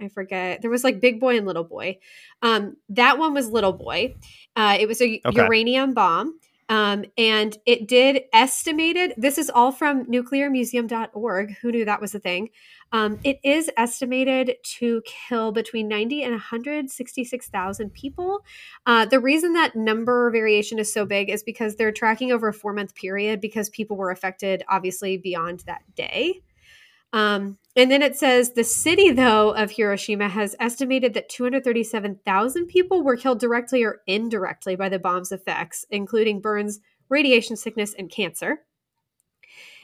[0.00, 0.62] I forget.
[0.62, 1.98] There was like Big Boy and Little Boy.
[2.42, 4.14] Um, that one was Little Boy.
[4.54, 5.42] Uh, it was a okay.
[5.42, 6.38] uranium bomb.
[6.68, 11.56] Um, and it did estimated, this is all from nuclearmuseum.org.
[11.62, 12.50] Who knew that was a thing?
[12.92, 18.40] Um, it is estimated to kill between 90 and 166,000 people.
[18.86, 22.54] Uh, the reason that number variation is so big is because they're tracking over a
[22.54, 26.42] four month period because people were affected, obviously, beyond that day.
[27.12, 33.04] Um, and then it says the city, though, of Hiroshima has estimated that 237,000 people
[33.04, 38.64] were killed directly or indirectly by the bomb's effects, including burns, radiation sickness, and cancer.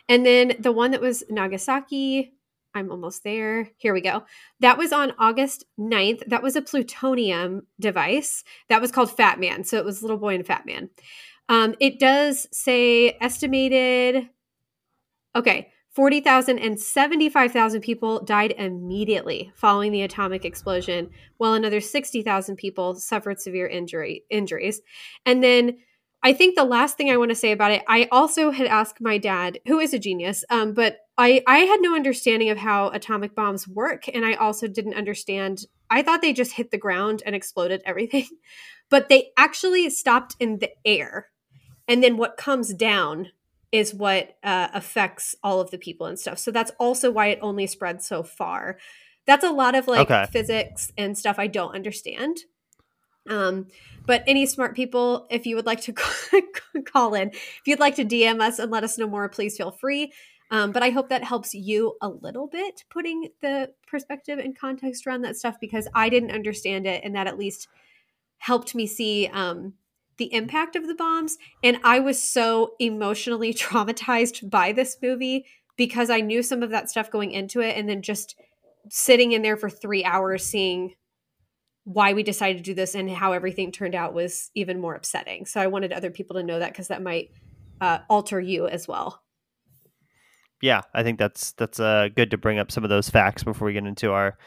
[0.08, 2.34] And then the one that was Nagasaki,
[2.74, 3.70] I'm almost there.
[3.76, 4.24] Here we go.
[4.58, 6.26] That was on August 9th.
[6.26, 9.62] That was a plutonium device that was called Fat Man.
[9.62, 10.90] So it was Little Boy and Fat Man.
[11.48, 14.28] Um, it does say estimated.
[15.36, 15.70] Okay.
[15.94, 23.40] 40,000 and 75,000 people died immediately following the atomic explosion, while another 60,000 people suffered
[23.40, 24.80] severe injury injuries.
[25.24, 25.78] And then
[26.24, 29.00] I think the last thing I want to say about it, I also had asked
[29.00, 32.88] my dad, who is a genius, um, but I, I had no understanding of how
[32.88, 34.08] atomic bombs work.
[34.08, 38.26] And I also didn't understand, I thought they just hit the ground and exploded everything,
[38.90, 41.28] but they actually stopped in the air.
[41.86, 43.28] And then what comes down
[43.74, 46.38] is what uh, affects all of the people and stuff.
[46.38, 48.78] So that's also why it only spreads so far.
[49.26, 50.26] That's a lot of like okay.
[50.30, 52.38] physics and stuff I don't understand.
[53.28, 53.66] Um,
[54.06, 55.92] but any smart people, if you would like to
[56.84, 59.72] call in, if you'd like to DM us and let us know more, please feel
[59.72, 60.12] free.
[60.52, 65.04] Um, but I hope that helps you a little bit putting the perspective and context
[65.04, 67.66] around that stuff because I didn't understand it, and that at least
[68.38, 69.72] helped me see um,
[70.16, 71.38] the impact of the bombs.
[71.62, 75.46] And I was so emotionally traumatized by this movie
[75.76, 77.76] because I knew some of that stuff going into it.
[77.76, 78.36] And then just
[78.88, 80.94] sitting in there for three hours seeing
[81.84, 85.44] why we decided to do this and how everything turned out was even more upsetting.
[85.46, 87.30] So I wanted other people to know that because that might
[87.80, 89.22] uh, alter you as well.
[90.62, 93.66] Yeah, I think that's that's uh, good to bring up some of those facts before
[93.66, 94.38] we get into our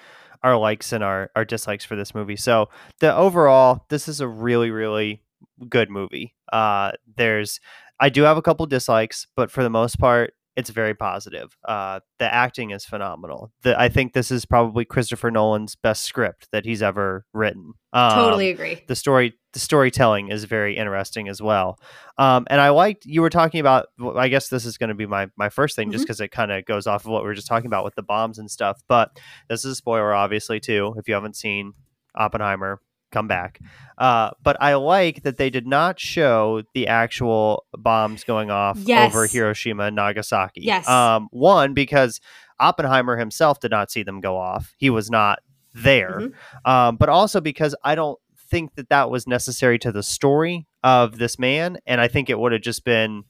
[0.42, 2.36] our likes and our our dislikes for this movie.
[2.36, 5.22] So the overall, this is a really really
[5.70, 6.36] good movie.
[6.52, 7.60] Uh, there's,
[8.00, 11.56] I do have a couple dislikes, but for the most part, it's very positive.
[11.68, 13.52] Uh, the acting is phenomenal.
[13.62, 17.74] The, I think this is probably Christopher Nolan's best script that he's ever written.
[17.94, 18.84] Um, totally agree.
[18.88, 21.80] The story, the storytelling is very interesting as well.
[22.18, 23.90] Um, and I liked you were talking about.
[24.16, 25.94] I guess this is going to be my my first thing, mm-hmm.
[25.94, 27.94] just because it kind of goes off of what we were just talking about with
[27.94, 28.82] the bombs and stuff.
[28.88, 29.12] But
[29.50, 30.96] this is a spoiler, obviously, too.
[30.98, 31.74] If you haven't seen
[32.16, 33.60] Oppenheimer, come back.
[33.98, 39.14] Uh, but I like that they did not show the actual bombs going off yes.
[39.14, 40.62] over Hiroshima and Nagasaki.
[40.62, 40.88] Yes.
[40.88, 42.20] Um, one, because
[42.60, 44.74] Oppenheimer himself did not see them go off.
[44.78, 45.40] He was not
[45.74, 46.20] there.
[46.20, 46.72] Mm-hmm.
[46.72, 51.18] Um, but also because I don't think that that was necessary to the story of
[51.18, 51.78] this man.
[51.86, 53.24] And I think it would have just been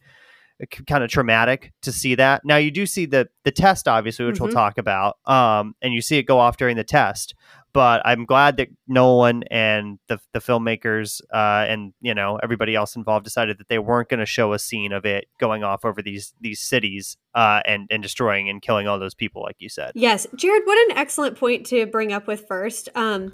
[0.88, 2.42] kind of traumatic to see that.
[2.44, 4.46] Now you do see the the test, obviously, which mm-hmm.
[4.46, 7.36] we'll talk about, um, and you see it go off during the test.
[7.74, 12.96] But I'm glad that Nolan and the the filmmakers uh, and you know everybody else
[12.96, 16.02] involved decided that they weren't going to show a scene of it going off over
[16.02, 19.92] these these cities uh, and and destroying and killing all those people, like you said.
[19.96, 22.90] Yes, Jared, what an excellent point to bring up with first.
[22.96, 23.34] Um,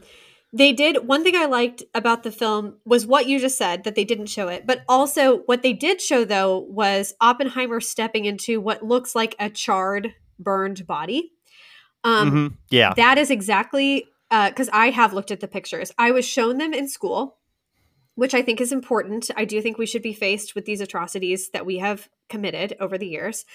[0.56, 3.96] they did one thing I liked about the film was what you just said that
[3.96, 8.62] they didn't show it, but also what they did show though was Oppenheimer stepping into
[8.62, 11.32] what looks like a charred, burned body.
[12.04, 12.56] Um, mm-hmm.
[12.70, 14.06] Yeah, that is exactly
[14.50, 15.92] because uh, I have looked at the pictures.
[15.98, 17.38] I was shown them in school,
[18.16, 19.30] which I think is important.
[19.38, 22.98] I do think we should be faced with these atrocities that we have committed over
[22.98, 23.46] the years.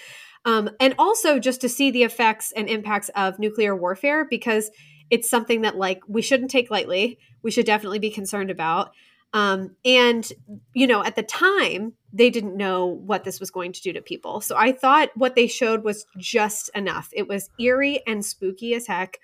[0.45, 4.71] Um, and also just to see the effects and impacts of nuclear warfare because
[5.09, 7.19] it's something that like we shouldn't take lightly.
[7.41, 8.91] We should definitely be concerned about.
[9.33, 10.31] Um, and
[10.73, 14.01] you know, at the time, they didn't know what this was going to do to
[14.01, 14.41] people.
[14.41, 17.09] So I thought what they showed was just enough.
[17.13, 19.19] It was eerie and spooky as heck,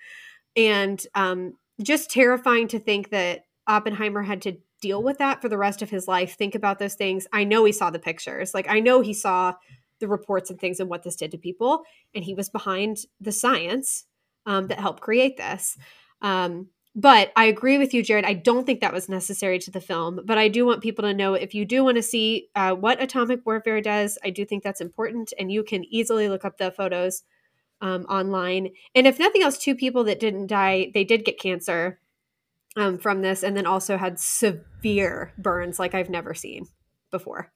[0.56, 5.58] and um, just terrifying to think that Oppenheimer had to deal with that for the
[5.58, 6.36] rest of his life.
[6.36, 7.26] Think about those things.
[7.32, 8.54] I know he saw the pictures.
[8.54, 9.54] Like I know he saw
[10.00, 11.82] the reports and things and what this did to people,
[12.14, 14.04] and he was behind the science
[14.44, 15.76] um, that helped create this.
[16.20, 18.24] Um, but I agree with you, Jared.
[18.24, 20.20] I don't think that was necessary to the film.
[20.24, 23.02] But I do want people to know if you do want to see uh, what
[23.02, 25.34] atomic warfare does, I do think that's important.
[25.38, 27.22] And you can easily look up the photos
[27.80, 28.70] um, online.
[28.94, 32.00] And if nothing else, two people that didn't die, they did get cancer
[32.76, 36.66] um, from this and then also had severe burns like I've never seen
[37.10, 37.52] before.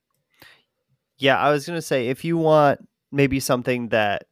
[1.18, 4.26] Yeah, I was going to say if you want maybe something that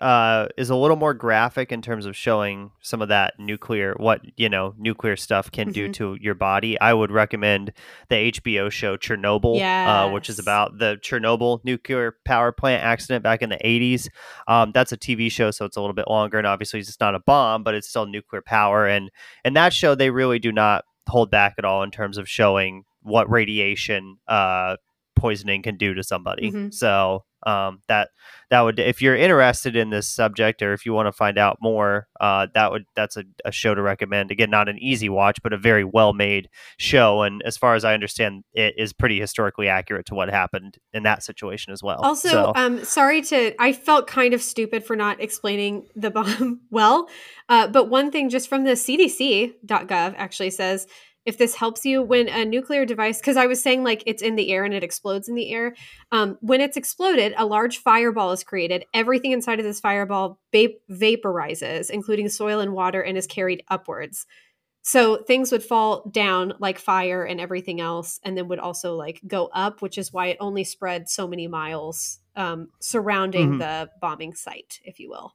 [0.00, 4.20] uh, is a little more graphic in terms of showing some of that nuclear, what
[4.36, 5.72] you know, nuclear stuff can mm-hmm.
[5.72, 6.80] do to your body.
[6.80, 7.72] I would recommend
[8.08, 9.88] the HBO show Chernobyl, yes.
[9.88, 14.08] uh, which is about the Chernobyl nuclear power plant accident back in the '80s.
[14.46, 17.14] Um, that's a TV show, so it's a little bit longer, and obviously it's not
[17.14, 18.86] a bomb, but it's still nuclear power.
[18.86, 19.10] And
[19.44, 22.84] and that show, they really do not hold back at all in terms of showing
[23.02, 24.76] what radiation uh,
[25.16, 26.50] poisoning can do to somebody.
[26.50, 26.70] Mm-hmm.
[26.70, 28.10] So um, that
[28.50, 31.58] that would if you're interested in this subject or if you want to find out
[31.60, 34.30] more, uh, that would that's a, a, show to recommend.
[34.30, 36.48] Again, not an easy watch, but a very well made
[36.78, 37.22] show.
[37.22, 41.02] And as far as I understand, it is pretty historically accurate to what happened in
[41.04, 42.00] that situation as well.
[42.02, 42.52] Also, so.
[42.54, 47.08] um, sorry to I felt kind of stupid for not explaining the bomb well,
[47.48, 50.86] uh, but one thing just from the CDC.gov actually says
[51.24, 54.36] if this helps you when a nuclear device because i was saying like it's in
[54.36, 55.74] the air and it explodes in the air
[56.12, 58.84] um, when it's exploded a large fireball is created.
[58.94, 64.26] Everything inside of this fireball va- vaporizes including soil and water and is carried upwards.
[64.82, 69.20] So things would fall down like fire and everything else and then would also like
[69.26, 73.58] go up which is why it only spread so many miles um, surrounding mm-hmm.
[73.58, 75.34] the bombing site if you will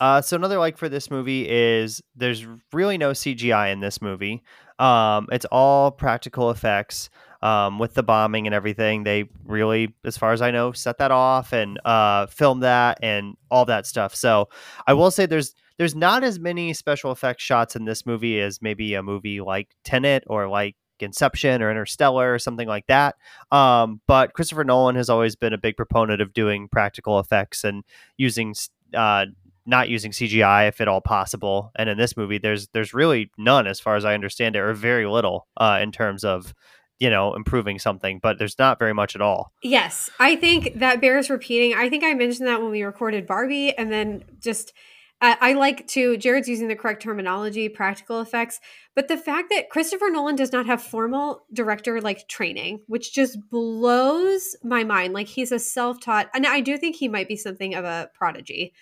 [0.00, 4.42] uh, so another like for this movie is there's really no CGI in this movie.
[4.78, 7.10] Um, it's all practical effects.
[7.42, 11.10] Um, with the bombing and everything, they really, as far as I know, set that
[11.10, 14.14] off and uh, filmed that and all that stuff.
[14.16, 14.48] So
[14.86, 18.62] I will say there's there's not as many special effects shots in this movie as
[18.62, 23.16] maybe a movie like Tenet or like Inception or Interstellar or something like that.
[23.52, 27.84] Um, but Christopher Nolan has always been a big proponent of doing practical effects and
[28.16, 28.54] using
[28.94, 29.26] uh,
[29.66, 31.72] not using CGI if at all possible.
[31.76, 34.72] And in this movie, there's there's really none, as far as I understand it, or
[34.72, 36.54] very little uh, in terms of
[36.98, 38.20] you know improving something.
[38.22, 39.52] But there's not very much at all.
[39.62, 41.74] Yes, I think that bears repeating.
[41.76, 44.72] I think I mentioned that when we recorded Barbie, and then just.
[45.18, 48.60] I like to, Jared's using the correct terminology, practical effects,
[48.94, 53.38] but the fact that Christopher Nolan does not have formal director like training, which just
[53.50, 55.14] blows my mind.
[55.14, 58.10] Like he's a self taught, and I do think he might be something of a
[58.14, 58.74] prodigy.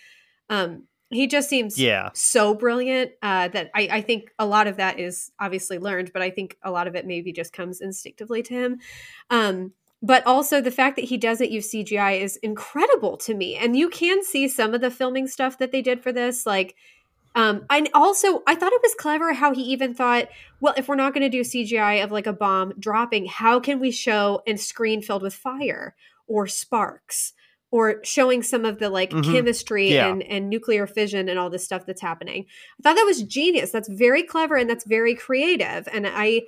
[0.50, 2.10] Um, he just seems yeah.
[2.12, 6.22] so brilliant uh, that I, I, think a lot of that is obviously learned, but
[6.22, 8.80] I think a lot of it maybe just comes instinctively to him.
[9.30, 13.54] Um, but also the fact that he doesn't use CGI is incredible to me.
[13.56, 16.74] And you can see some of the filming stuff that they did for this, like.
[17.36, 20.28] Um, and also, I thought it was clever how he even thought,
[20.60, 23.80] well, if we're not going to do CGI of like a bomb dropping, how can
[23.80, 25.96] we show a screen filled with fire
[26.28, 27.32] or sparks
[27.74, 29.32] or showing some of the like mm-hmm.
[29.32, 30.06] chemistry yeah.
[30.06, 32.46] and, and nuclear fission and all this stuff that's happening.
[32.78, 33.72] I thought that was genius.
[33.72, 35.88] That's very clever and that's very creative.
[35.92, 36.42] And I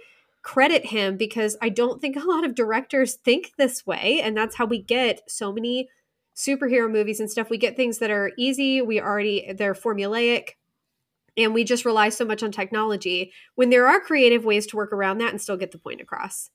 [0.45, 4.21] credit him because I don't think a lot of directors think this way.
[4.23, 5.89] And that's how we get so many
[6.37, 7.51] superhero movies and stuff.
[7.51, 10.51] We get things that are easy, we already, they're formulaic.
[11.37, 14.93] And we just rely so much on technology when there are creative ways to work
[14.93, 16.51] around that and still get the point across.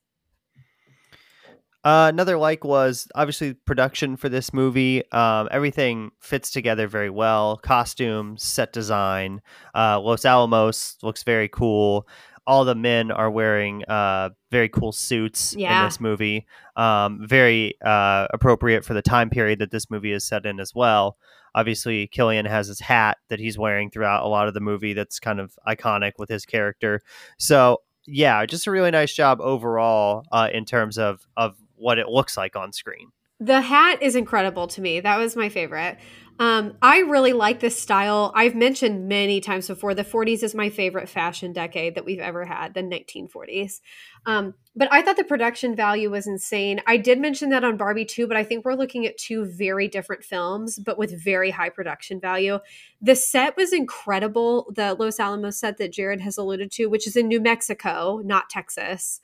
[1.83, 5.09] Uh, another like was obviously production for this movie.
[5.11, 7.57] Um, everything fits together very well.
[7.57, 9.41] Costumes, set design.
[9.73, 12.07] Uh, Los Alamos looks very cool.
[12.45, 15.81] All the men are wearing uh, very cool suits yeah.
[15.81, 16.45] in this movie.
[16.75, 20.73] Um, very uh, appropriate for the time period that this movie is set in as
[20.75, 21.17] well.
[21.53, 25.19] Obviously, Cillian has his hat that he's wearing throughout a lot of the movie that's
[25.19, 27.01] kind of iconic with his character.
[27.37, 32.07] So yeah, just a really nice job overall uh, in terms of of what it
[32.07, 33.09] looks like on screen.
[33.39, 34.99] The hat is incredible to me.
[34.99, 35.97] That was my favorite.
[36.39, 38.31] Um, I really like this style.
[38.35, 42.45] I've mentioned many times before the 40s is my favorite fashion decade that we've ever
[42.45, 43.79] had, the 1940s.
[44.25, 46.81] Um, but I thought the production value was insane.
[46.87, 49.87] I did mention that on Barbie too, but I think we're looking at two very
[49.87, 52.59] different films, but with very high production value.
[53.01, 54.71] The set was incredible.
[54.75, 58.49] The Los Alamos set that Jared has alluded to, which is in New Mexico, not
[58.49, 59.19] Texas.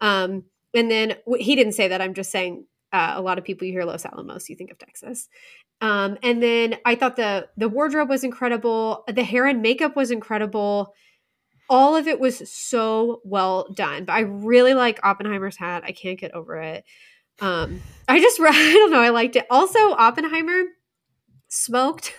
[0.00, 2.00] Um, and then he didn't say that.
[2.00, 4.78] I'm just saying uh, a lot of people you hear Los Alamos, you think of
[4.78, 5.28] Texas.
[5.80, 9.04] Um, and then I thought the the wardrobe was incredible.
[9.08, 10.94] The hair and makeup was incredible.
[11.68, 14.04] All of it was so well done.
[14.04, 15.84] But I really like Oppenheimer's hat.
[15.86, 16.84] I can't get over it.
[17.40, 19.00] Um, I just I don't know.
[19.00, 19.46] I liked it.
[19.50, 20.62] Also, Oppenheimer
[21.48, 22.12] smoked.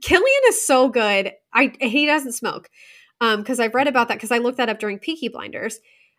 [0.00, 1.32] Cillian is so good.
[1.52, 2.70] I he doesn't smoke
[3.20, 5.78] because um, I've read about that because I looked that up during Peaky Blinders.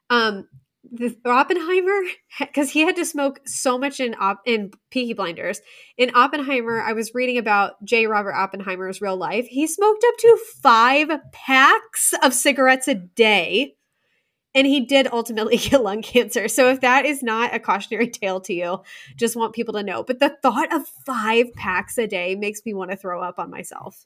[0.10, 0.48] Um,
[0.92, 2.02] the Oppenheimer
[2.40, 5.62] because he had to smoke so much in op- in Peaky Blinders.
[5.98, 8.08] In Oppenheimer, I was reading about J.
[8.08, 9.46] Robert Oppenheimer's real life.
[9.48, 13.76] He smoked up to five packs of cigarettes a day,
[14.54, 16.48] and he did ultimately get lung cancer.
[16.48, 18.82] So if that is not a cautionary tale to you,
[19.16, 20.04] just want people to know.
[20.04, 23.50] But the thought of five packs a day makes me want to throw up on
[23.50, 24.06] myself.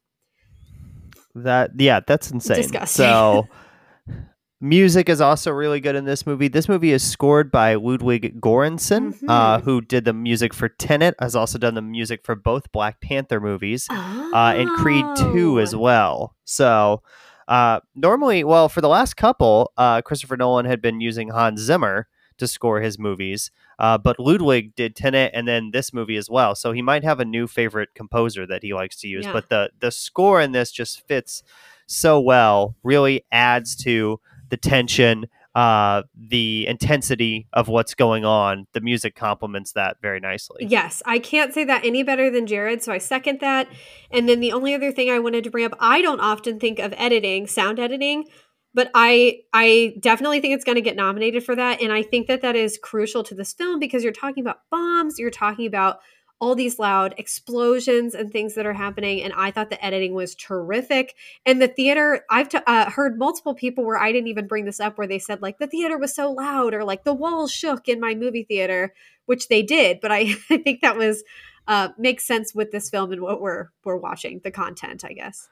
[1.35, 2.57] That yeah, that's insane.
[2.57, 3.05] Disgusting.
[3.05, 3.47] So
[4.61, 6.47] music is also really good in this movie.
[6.47, 9.29] This movie is scored by Ludwig Göransson, Mhm.
[9.29, 12.99] uh, who did the music for Tenet, has also done the music for both Black
[13.01, 15.79] Panther movies, uh, and Creed 2 as Oh.
[15.79, 16.35] well.
[16.43, 17.01] So
[17.47, 22.07] uh, normally, well, for the last couple, uh, Christopher Nolan had been using Hans Zimmer
[22.37, 23.49] to score his movies,
[23.79, 26.53] uh, but Ludwig did Tenet and then this movie as well.
[26.53, 29.25] So he might have a new favorite composer that he likes to use.
[29.25, 29.33] Yeah.
[29.33, 31.41] But the the score in this just fits
[31.87, 32.75] so well.
[32.83, 34.19] Really adds to
[34.49, 38.67] the tension, uh, the intensity of what's going on.
[38.73, 40.65] The music complements that very nicely.
[40.65, 43.67] Yes, I can't say that any better than Jared, so I second that.
[44.11, 46.79] And then the only other thing I wanted to bring up, I don't often think
[46.79, 48.25] of editing, sound editing,
[48.73, 52.27] but I I definitely think it's going to get nominated for that and I think
[52.27, 55.99] that that is crucial to this film because you're talking about bombs, you're talking about
[56.41, 60.35] all these loud explosions and things that are happening and I thought the editing was
[60.35, 61.15] terrific.
[61.45, 64.79] And the theater, I've t- uh, heard multiple people where I didn't even bring this
[64.79, 67.87] up where they said like the theater was so loud or like the walls shook
[67.89, 68.93] in my movie theater
[69.25, 69.99] which they did.
[70.01, 71.23] But I, I think that was
[71.67, 75.49] uh, makes sense with this film and what we're we're watching, the content, I guess.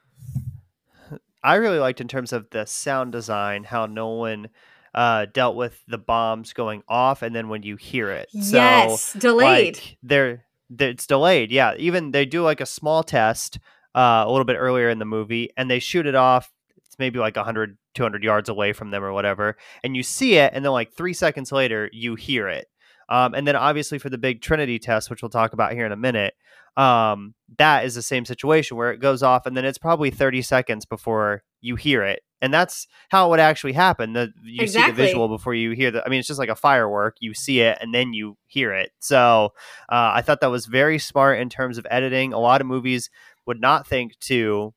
[1.44, 4.50] I really liked in terms of the sound design how Nolan
[4.96, 8.30] uh, dealt with the bombs going off and then when you hear it.
[8.32, 9.76] So, yes, delayed.
[9.76, 10.44] Like, they're-
[10.78, 11.52] it's delayed.
[11.52, 13.60] Yeah, even they do like a small test
[13.96, 16.52] uh, a little bit earlier in the movie, and they shoot it off.
[16.78, 20.52] It's maybe like 100, 200 yards away from them or whatever, and you see it,
[20.54, 22.68] and then like three seconds later, you hear it.
[23.10, 25.94] Um, and then obviously for the big Trinity test, which we'll talk about here in
[25.94, 26.34] a minute,
[26.76, 30.42] um, that is the same situation where it goes off, and then it's probably 30
[30.42, 32.22] seconds before you hear it.
[32.42, 34.14] And that's how it would actually happen.
[34.14, 36.06] The you see the visual before you hear the.
[36.06, 37.18] I mean, it's just like a firework.
[37.20, 38.92] You see it and then you hear it.
[39.00, 39.54] So
[39.90, 42.34] uh, I thought that was very smart in terms of editing.
[42.34, 43.10] A lot of movies
[43.48, 44.74] would not think to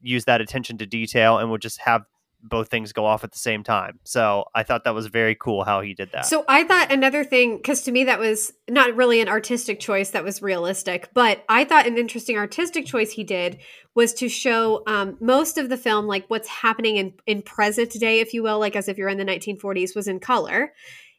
[0.00, 2.02] use that attention to detail and would just have
[2.44, 3.98] both things go off at the same time.
[4.04, 6.26] So I thought that was very cool how he did that.
[6.26, 10.10] So I thought another thing, because to me that was not really an artistic choice,
[10.10, 11.08] that was realistic.
[11.14, 13.58] But I thought an interesting artistic choice he did
[13.94, 18.20] was to show um, most of the film, like what's happening in in present day,
[18.20, 20.72] if you will, like as if you're in the 1940s, was in color.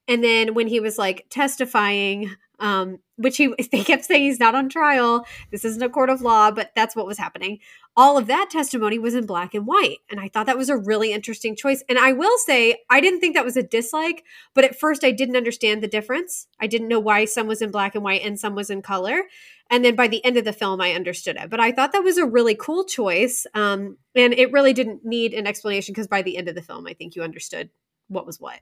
[0.08, 4.56] And then when he was like testifying, um, which he they kept saying he's not
[4.56, 7.60] on trial, this isn't a court of law, but that's what was happening.
[7.98, 10.78] All of that testimony was in black and white, and I thought that was a
[10.78, 11.84] really interesting choice.
[11.88, 15.12] And I will say, I didn't think that was a dislike, but at first I
[15.12, 16.48] didn't understand the difference.
[16.60, 19.24] I didn't know why some was in black and white and some was in color.
[19.72, 21.50] And then by the end of the film, I understood it.
[21.50, 25.34] But I thought that was a really cool choice, um, and it really didn't need
[25.34, 27.70] an explanation because by the end of the film, I think you understood
[28.08, 28.60] what was what.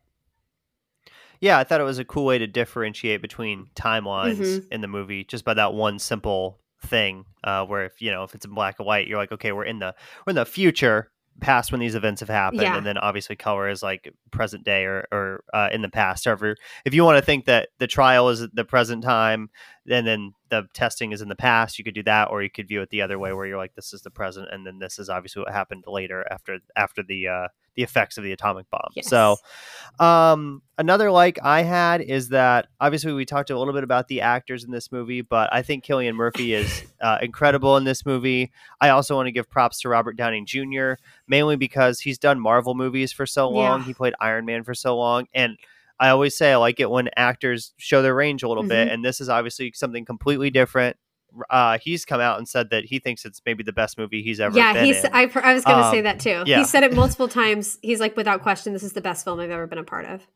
[1.43, 4.67] Yeah, I thought it was a cool way to differentiate between timelines Mhm.
[4.71, 7.25] in the movie just by that one simple thing.
[7.43, 9.65] Uh, where if you know if it's in black and white, you're like, okay, we're
[9.65, 9.93] in the
[10.25, 12.77] we're in the future, past when these events have happened, Yeah.
[12.77, 16.23] and then obviously color is like present day or or uh, in the past.
[16.25, 19.49] However, if you want to think that the trial is the present time,
[19.89, 22.67] and then the testing is in the past, you could do that, or you could
[22.67, 24.99] view it the other way, where you're like, this is the present, and then this
[24.99, 28.91] is obviously what happened later after after the uh, the effects of the atomic bomb.
[28.95, 29.07] Yes.
[29.07, 29.37] So.
[29.99, 34.21] Um, another like I had is that obviously we talked a little bit about the
[34.21, 38.51] actors in this movie, but I think Cillian Murphy is uh, incredible in this movie.
[38.81, 40.93] I also want to give props to Robert Downey Jr.
[41.27, 43.81] mainly because he's done Marvel movies for so long.
[43.81, 43.85] Yeah.
[43.85, 45.57] He played Iron Man for so long, and
[45.99, 49.03] I always say I like it when actors show their range a little bit, and
[49.05, 50.97] this is obviously something completely different.
[51.49, 54.39] Uh, he's come out and said that he thinks it's maybe the best movie he's
[54.39, 55.03] ever yeah, he's.
[55.05, 56.43] I, I was going to say Um, that too.
[56.45, 56.59] yeah.
[56.59, 57.79] He said it multiple times.
[57.81, 60.27] He's like, without question, this is the best film I've ever been a part of.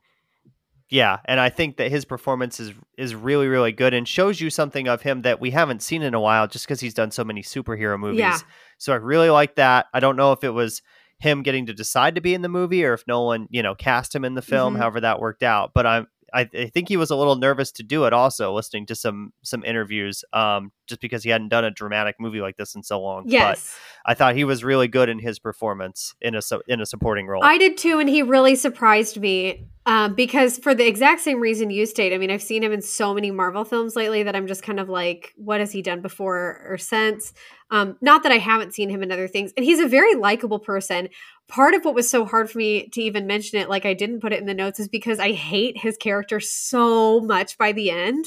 [0.90, 4.50] Yeah, and I think that his performance is is really really good and shows you
[4.50, 7.26] something of him that we haven't seen in a while just because he's done so
[7.26, 8.20] many superhero movies.
[8.20, 8.40] Yeah.
[8.78, 9.88] So I really like that.
[9.94, 10.82] I don't know if it was
[11.20, 13.74] him getting to decide to be in the movie or if no one, you know,
[13.76, 14.80] cast him in the film, Mhm.
[14.80, 15.72] however that worked out.
[15.74, 18.86] But I'm I, I think he was a little nervous to do it also listening
[18.88, 22.76] to some some interviews um just because he hadn't done a dramatic movie like this
[22.76, 23.24] in so long.
[23.28, 26.86] Yes, But I thought he was really good in his performance in a in a
[26.86, 27.44] supporting role.
[27.44, 31.70] I did too, and he really surprised me um, because for the exact same reason
[31.70, 32.14] you state.
[32.14, 34.82] I mean, I've seen him in so many Marvel films lately that I'm just kind
[34.82, 37.34] of like, what has he done before or since?
[37.72, 40.60] Um, not that I haven't seen him in other things, and he's a very likable
[40.60, 41.10] person.
[41.48, 44.20] Part of what was so hard for me to even mention it, like I didn't
[44.20, 47.90] put it in the notes, is because I hate his character so much by the
[47.90, 48.26] end.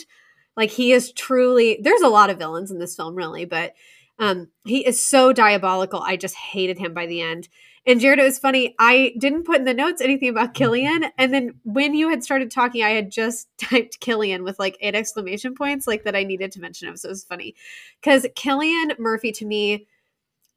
[0.56, 1.78] Like he is truly.
[1.82, 3.74] There's a lot of villains in this film, really, but
[4.18, 6.00] um, he is so diabolical.
[6.00, 7.48] I just hated him by the end.
[7.86, 8.74] And Jared, it was funny.
[8.78, 11.10] I didn't put in the notes anything about Cillian.
[11.16, 14.94] And then when you had started talking, I had just typed Cillian with like eight
[14.94, 16.96] exclamation points, like that I needed to mention him.
[16.96, 17.54] So it was funny.
[18.00, 19.86] Because Cillian Murphy to me,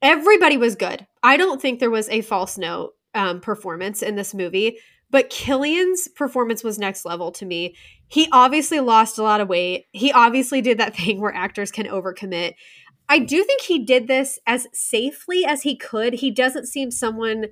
[0.02, 1.08] everybody was good.
[1.24, 4.80] I don't think there was a false note um, performance in this movie.
[5.14, 7.76] But Cillian's performance was next level to me.
[8.08, 9.86] He obviously lost a lot of weight.
[9.92, 12.56] He obviously did that thing where actors can overcommit.
[13.08, 16.16] I do think he did this as safely as he could.
[16.16, 17.46] He doesn't seem someone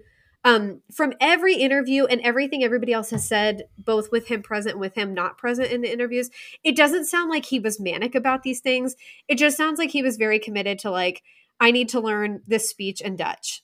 [0.44, 4.82] um, from every interview and everything everybody else has said, both with him present and
[4.82, 6.32] with him not present in the interviews,
[6.64, 8.96] it doesn't sound like he was manic about these things.
[9.28, 11.22] It just sounds like he was very committed to like,
[11.60, 13.62] I need to learn this speech in Dutch.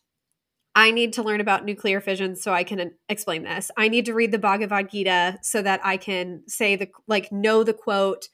[0.78, 3.72] I need to learn about nuclear fission so I can uh, explain this.
[3.78, 7.64] I need to read the Bhagavad Gita so that I can say the like know
[7.64, 8.30] the quote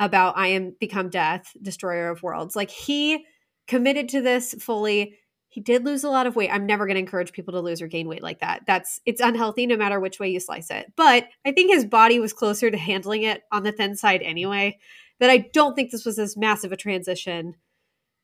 [0.00, 2.56] about I am become death, destroyer of worlds.
[2.56, 3.24] Like he
[3.68, 5.18] committed to this fully.
[5.50, 6.50] He did lose a lot of weight.
[6.52, 8.62] I'm never going to encourage people to lose or gain weight like that.
[8.66, 10.92] That's it's unhealthy no matter which way you slice it.
[10.96, 14.80] But I think his body was closer to handling it on the thin side anyway.
[15.20, 17.54] That I don't think this was as massive a transition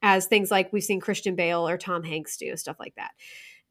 [0.02, 3.12] as things like we've seen Christian Bale or Tom Hanks do, stuff like that.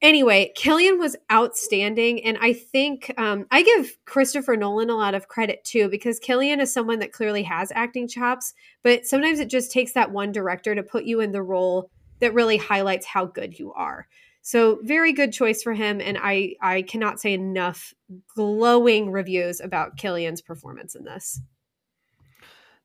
[0.02, 2.24] Anyway, Cillian was outstanding.
[2.24, 6.62] And I think um, I give Christopher Nolan a lot of credit too, because Cillian
[6.62, 10.74] is someone that clearly has acting chops, but sometimes it just takes that one director
[10.74, 14.08] to put you in the role that really highlights how good you are.
[14.42, 16.00] So very good choice for him.
[16.00, 17.94] And I, I cannot say enough
[18.34, 21.42] glowing reviews about Cillian's performance in this.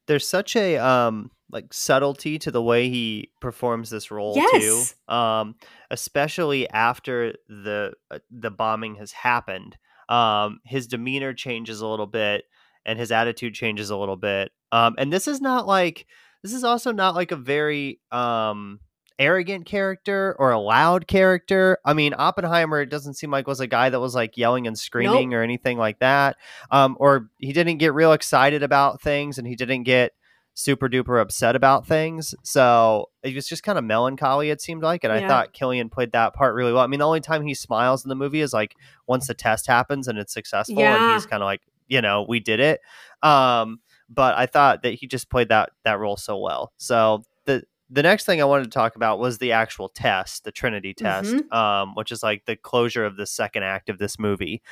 [0.06, 4.94] There's such a um like subtlety to the way he performs this role yes.
[5.08, 5.14] too.
[5.14, 5.54] Um,
[5.88, 9.78] especially after the uh, the bombing has happened.
[10.08, 12.44] Um, his demeanor changes a little bit
[12.84, 14.50] and his attitude changes a little bit.
[14.72, 16.06] Um, and this is not like
[16.42, 18.80] this is also not like a very um
[19.16, 21.78] arrogant character or a loud character.
[21.84, 24.76] I mean, Oppenheimer it doesn't seem like was a guy that was like yelling and
[24.76, 25.38] screaming nope.
[25.38, 26.36] or anything like that.
[26.72, 30.14] Um, or he didn't get real excited about things and he didn't get
[30.54, 32.34] super duper upset about things.
[32.42, 35.04] So it was just kind of melancholy, it seemed like.
[35.04, 35.24] And yeah.
[35.24, 36.82] I thought Cillian played that part really well.
[36.82, 38.76] I mean, the only time he smiles in the movie is like
[39.06, 41.10] once the test happens and it's successful yeah.
[41.10, 42.80] and he's kind of like, you know, we did it.
[43.22, 46.72] Um, but I thought that he just played that that role so well.
[46.76, 50.52] So the the next thing I wanted to talk about was the actual test, the
[50.52, 51.52] Trinity test, mm-hmm.
[51.52, 54.62] um, which is like the closure of the second act of this movie.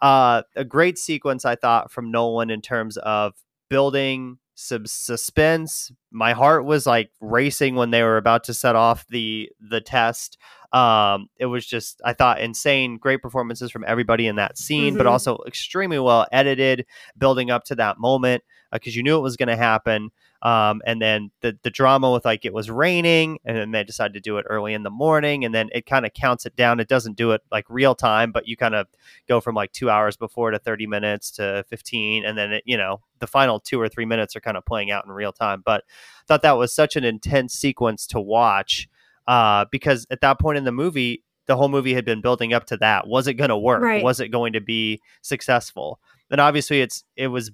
[0.00, 3.34] Uh, a great sequence, I thought, from Nolan in terms of
[3.68, 5.90] building some suspense.
[6.10, 10.36] My heart was like racing when they were about to set off the the test.
[10.72, 14.98] Um, it was just I thought insane, great performances from everybody in that scene, mm-hmm.
[14.98, 16.86] but also extremely well edited,
[17.16, 20.10] building up to that moment because uh, you knew it was going to happen.
[20.42, 24.14] Um, and then the the drama with like it was raining, and then they decided
[24.14, 26.80] to do it early in the morning, and then it kind of counts it down.
[26.80, 28.86] It doesn't do it like real time, but you kind of
[29.28, 32.76] go from like two hours before to thirty minutes to fifteen, and then it, you
[32.76, 35.62] know the final two or three minutes are kind of playing out in real time.
[35.64, 38.88] But I thought that was such an intense sequence to watch
[39.26, 42.66] uh, because at that point in the movie, the whole movie had been building up
[42.66, 43.06] to that.
[43.06, 43.82] Was it going to work?
[43.82, 44.02] Right.
[44.02, 46.00] Was it going to be successful?
[46.30, 47.50] And obviously, it's it was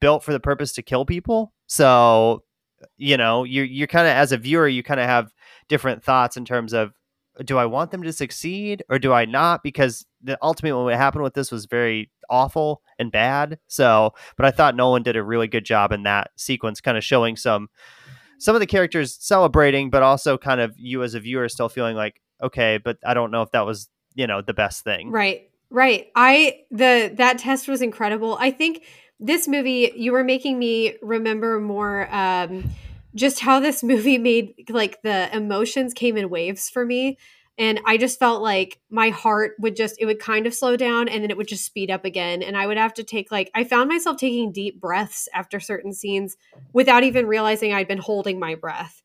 [0.00, 1.52] built for the purpose to kill people.
[1.66, 2.44] So,
[2.96, 5.32] you know, you you're kind of as a viewer, you kind of have
[5.68, 6.92] different thoughts in terms of
[7.44, 9.62] do I want them to succeed or do I not?
[9.62, 13.58] Because the, ultimately, what happened with this was very awful and bad.
[13.68, 17.04] So, but I thought Nolan did a really good job in that sequence, kind of
[17.04, 17.68] showing some
[18.38, 21.96] some of the characters celebrating, but also kind of you as a viewer still feeling
[21.96, 25.10] like, okay, but I don't know if that was you know the best thing.
[25.10, 26.08] Right, right.
[26.14, 28.36] I the that test was incredible.
[28.40, 28.84] I think
[29.20, 32.70] this movie, you were making me remember more um,
[33.14, 37.18] just how this movie made like the emotions came in waves for me.
[37.60, 41.08] And I just felt like my heart would just, it would kind of slow down
[41.08, 42.40] and then it would just speed up again.
[42.40, 45.92] And I would have to take, like, I found myself taking deep breaths after certain
[45.92, 46.36] scenes
[46.72, 49.02] without even realizing I'd been holding my breath.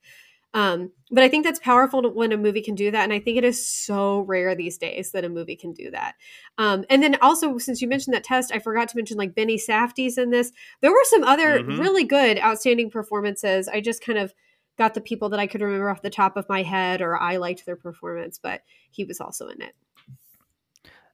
[0.54, 3.02] Um, but I think that's powerful when a movie can do that.
[3.02, 6.14] And I think it is so rare these days that a movie can do that.
[6.58, 9.58] Um, and then also, since you mentioned that test, I forgot to mention like Benny
[9.58, 10.52] Safdie's in this.
[10.80, 11.80] There were some other mm-hmm.
[11.80, 13.68] really good, outstanding performances.
[13.68, 14.32] I just kind of
[14.78, 17.36] got the people that I could remember off the top of my head or I
[17.36, 19.74] liked their performance, but he was also in it.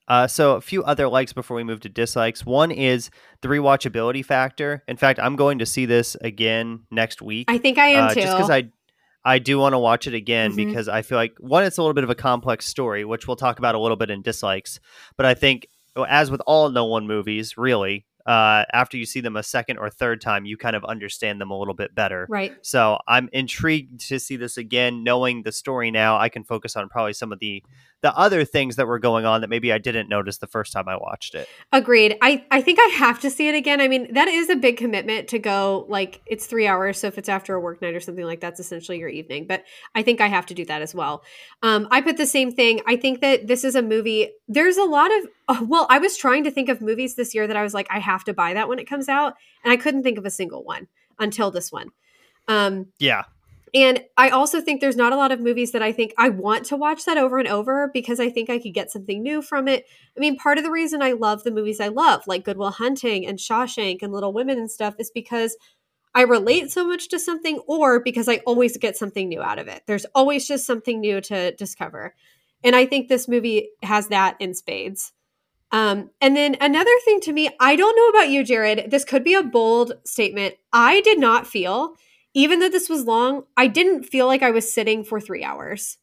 [0.08, 2.44] Uh, so a few other likes before we move to dislikes.
[2.44, 3.10] One is
[3.42, 4.82] the rewatchability factor.
[4.88, 7.48] In fact, I'm going to see this again next week.
[7.48, 8.22] I think I am uh, too.
[8.22, 8.70] Just because I
[9.24, 10.68] I do want to watch it again mm-hmm.
[10.68, 13.36] because I feel like one, it's a little bit of a complex story, which we'll
[13.36, 14.80] talk about a little bit in dislikes.
[15.16, 15.66] But I think,
[16.08, 20.20] as with all Nolan movies, really, uh, after you see them a second or third
[20.20, 22.26] time, you kind of understand them a little bit better.
[22.28, 22.54] Right.
[22.62, 25.04] So I'm intrigued to see this again.
[25.04, 27.62] Knowing the story now, I can focus on probably some of the
[28.02, 30.88] the other things that were going on that maybe I didn't notice the first time
[30.88, 31.48] I watched it.
[31.72, 32.16] Agreed.
[32.22, 33.80] I, I think I have to see it again.
[33.80, 36.98] I mean, that is a big commitment to go like it's three hours.
[36.98, 39.46] So if it's after a work night or something like that's essentially your evening.
[39.46, 41.22] But I think I have to do that as well.
[41.62, 42.80] Um, I put the same thing.
[42.86, 44.30] I think that this is a movie.
[44.48, 47.46] There's a lot of uh, well, I was trying to think of movies this year
[47.46, 49.34] that I was like, I have to buy that when it comes out,
[49.64, 50.88] and I couldn't think of a single one
[51.18, 51.90] until this one.
[52.48, 53.24] Um, yeah.
[53.74, 56.66] And I also think there's not a lot of movies that I think I want
[56.66, 59.68] to watch that over and over because I think I could get something new from
[59.68, 59.84] it.
[60.16, 62.70] I mean, part of the reason I love the movies I love, like Good Will
[62.70, 65.56] Hunting and Shawshank and Little Women and stuff, is because
[66.14, 69.68] I relate so much to something or because I always get something new out of
[69.68, 69.82] it.
[69.86, 72.14] There's always just something new to discover.
[72.64, 75.12] And I think this movie has that in spades.
[75.72, 78.90] Um, and then another thing to me, I don't know about you, Jared.
[78.90, 80.56] This could be a bold statement.
[80.72, 81.94] I did not feel,
[82.34, 85.98] even though this was long, I didn't feel like I was sitting for three hours.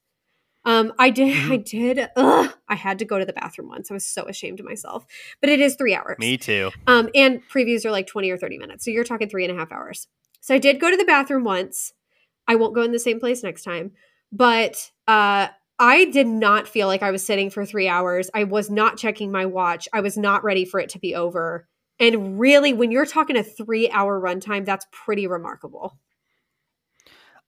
[0.66, 1.52] Um, I did, mm-hmm.
[1.54, 2.10] I did.
[2.16, 3.90] Ugh, I had to go to the bathroom once.
[3.90, 5.06] I was so ashamed of myself.
[5.40, 6.18] But it is three hours.
[6.20, 6.72] Me too.
[6.88, 9.60] Um, and previews are like twenty or thirty minutes, so you're talking three and a
[9.60, 10.08] half hours.
[10.42, 11.94] So I did go to the bathroom once.
[12.48, 13.92] I won't go in the same place next time.
[14.32, 15.48] But uh,
[15.80, 18.30] I did not feel like I was sitting for three hours.
[18.34, 19.88] I was not checking my watch.
[19.94, 21.68] I was not ready for it to be over.
[22.00, 25.98] And really, when you're talking a three hour runtime, that's pretty remarkable.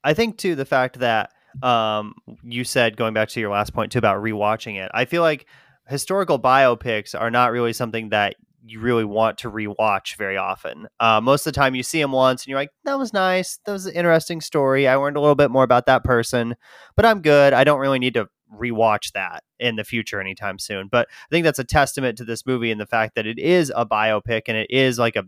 [0.03, 1.31] I think, too, the fact that
[1.61, 5.21] um, you said, going back to your last point, too, about rewatching it, I feel
[5.21, 5.47] like
[5.87, 8.35] historical biopics are not really something that
[8.65, 10.87] you really want to rewatch very often.
[10.99, 13.59] Uh, most of the time, you see them once and you're like, that was nice.
[13.65, 14.87] That was an interesting story.
[14.87, 16.55] I learned a little bit more about that person,
[16.95, 17.53] but I'm good.
[17.53, 20.87] I don't really need to rewatch that in the future anytime soon.
[20.87, 23.71] But I think that's a testament to this movie and the fact that it is
[23.75, 25.23] a biopic and it is like a,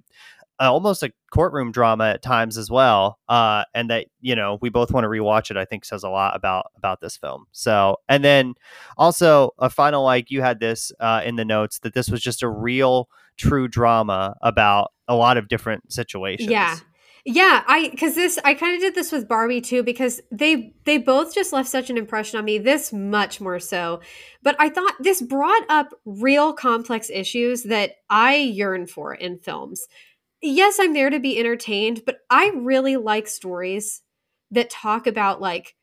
[0.70, 3.20] almost a courtroom drama at times as well.
[3.28, 5.58] Uh, and that you know we both want to rewatch it.
[5.58, 7.46] I think says a lot about about this film.
[7.52, 8.56] So and then
[8.98, 12.44] also a final like you had this uh, in the notes that this was just
[12.44, 16.50] a real true drama about a lot of different situations.
[16.50, 16.78] Yeah.
[17.24, 20.98] Yeah, I because this I kind of did this with Barbie too because they they
[20.98, 22.58] both just left such an impression on me.
[22.58, 24.02] This much more so,
[24.42, 29.88] but I thought this brought up real complex issues that I yearn for in films.
[30.42, 34.02] Yes, I'm there to be entertained, but I really like stories
[34.50, 35.76] that talk about like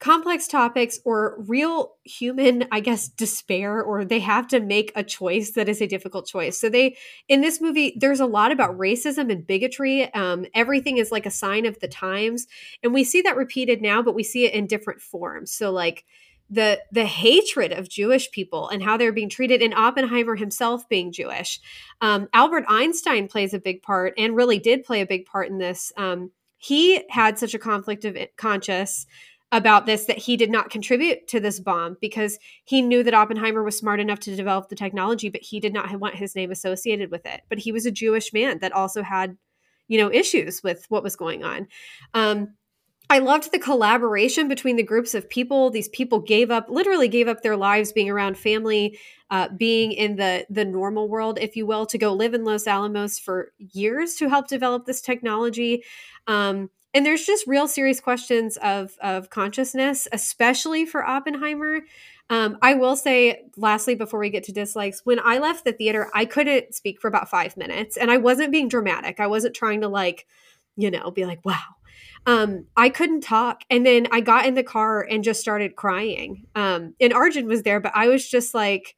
[0.00, 5.52] complex topics or real human i guess despair or they have to make a choice
[5.52, 6.58] that is a difficult choice.
[6.58, 6.96] So they
[7.28, 10.12] in this movie there's a lot about racism and bigotry.
[10.14, 12.46] Um, everything is like a sign of the times
[12.82, 15.52] and we see that repeated now but we see it in different forms.
[15.52, 16.04] So like
[16.48, 21.12] the the hatred of Jewish people and how they're being treated, and Oppenheimer himself being
[21.12, 21.60] Jewish.
[22.00, 25.58] Um, Albert Einstein plays a big part, and really did play a big part in
[25.58, 25.92] this.
[25.96, 29.06] Um, he had such a conflict of conscience
[29.52, 33.62] about this that he did not contribute to this bomb because he knew that Oppenheimer
[33.62, 37.10] was smart enough to develop the technology, but he did not want his name associated
[37.10, 37.42] with it.
[37.48, 39.36] But he was a Jewish man that also had,
[39.86, 41.68] you know, issues with what was going on.
[42.12, 42.54] Um,
[43.08, 45.70] I loved the collaboration between the groups of people.
[45.70, 48.98] These people gave up, literally gave up their lives being around family,
[49.30, 52.66] uh, being in the the normal world, if you will, to go live in Los
[52.66, 55.84] Alamos for years to help develop this technology.
[56.26, 61.80] Um, and there's just real serious questions of of consciousness especially for oppenheimer
[62.30, 66.08] um, i will say lastly before we get to dislikes when i left the theater
[66.14, 69.82] i couldn't speak for about five minutes and i wasn't being dramatic i wasn't trying
[69.82, 70.26] to like
[70.76, 71.76] you know be like wow
[72.26, 73.62] um, I couldn't talk.
[73.70, 76.44] And then I got in the car and just started crying.
[76.56, 78.96] Um, and Arjun was there, but I was just like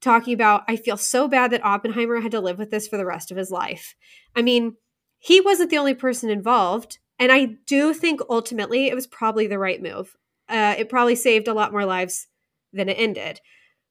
[0.00, 3.04] talking about, I feel so bad that Oppenheimer had to live with this for the
[3.04, 3.94] rest of his life.
[4.34, 4.76] I mean,
[5.18, 6.98] he wasn't the only person involved.
[7.18, 10.16] And I do think ultimately it was probably the right move.
[10.48, 12.28] Uh, it probably saved a lot more lives
[12.72, 13.40] than it ended.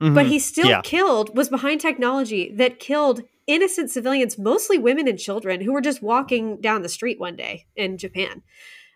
[0.02, 0.16] Mm-hmm.
[0.16, 0.82] But he still yeah.
[0.82, 6.04] killed, was behind technology that killed innocent civilians, mostly women and children, who were just
[6.04, 8.44] walking down the street one day in Japan,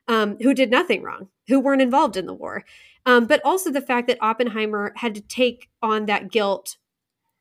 [0.08, 2.64] um, who did nothing wrong, who weren't involved in the war.
[3.06, 6.78] Um, but also the fact that Oppenheimer had to take on that guilt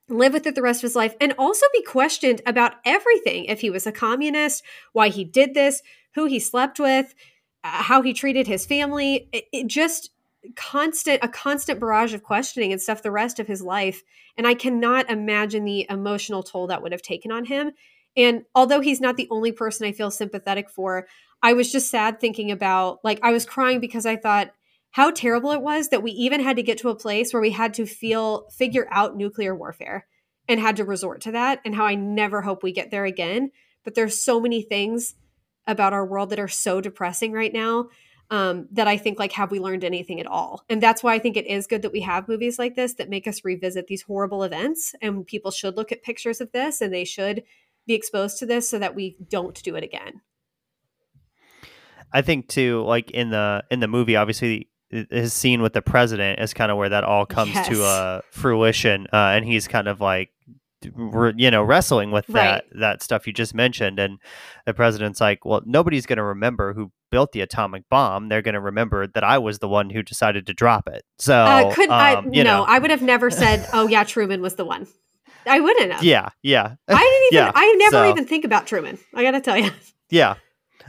[0.08, 3.60] live with it the rest of his life and also be questioned about everything if
[3.60, 5.82] he was a communist why he did this
[6.14, 7.14] who he slept with,
[7.62, 9.28] uh, how he treated his family.
[9.32, 10.10] It, it just
[10.56, 14.02] constant a constant barrage of questioning and stuff the rest of his life
[14.36, 17.70] and i cannot imagine the emotional toll that would have taken on him
[18.16, 21.06] and although he's not the only person i feel sympathetic for
[21.42, 24.52] i was just sad thinking about like i was crying because i thought
[24.90, 27.50] how terrible it was that we even had to get to a place where we
[27.50, 30.06] had to feel figure out nuclear warfare
[30.48, 33.50] and had to resort to that and how i never hope we get there again
[33.84, 35.14] but there's so many things
[35.66, 37.88] about our world that are so depressing right now.
[38.30, 40.64] Um, that I think like have we learned anything at all?
[40.68, 43.10] And that's why I think it is good that we have movies like this that
[43.10, 44.94] make us revisit these horrible events.
[45.02, 47.42] And people should look at pictures of this and they should
[47.86, 50.20] be exposed to this so that we don't do it again.
[52.12, 56.38] I think too, like in the in the movie, obviously his scene with the president
[56.40, 57.68] is kind of where that all comes yes.
[57.68, 60.30] to uh, fruition, uh, and he's kind of like
[60.84, 62.80] you know wrestling with that right.
[62.80, 64.18] that stuff you just mentioned and
[64.66, 68.54] the president's like well nobody's going to remember who built the atomic bomb they're going
[68.54, 71.04] to remember that i was the one who decided to drop it.
[71.18, 74.42] So uh, could um, i you know, i would have never said oh yeah truman
[74.42, 74.88] was the one.
[75.44, 76.02] I wouldn't have.
[76.02, 76.74] Yeah yeah.
[76.88, 78.10] I didn't even yeah, i never so.
[78.10, 79.70] even think about truman i gotta tell you
[80.10, 80.34] yeah.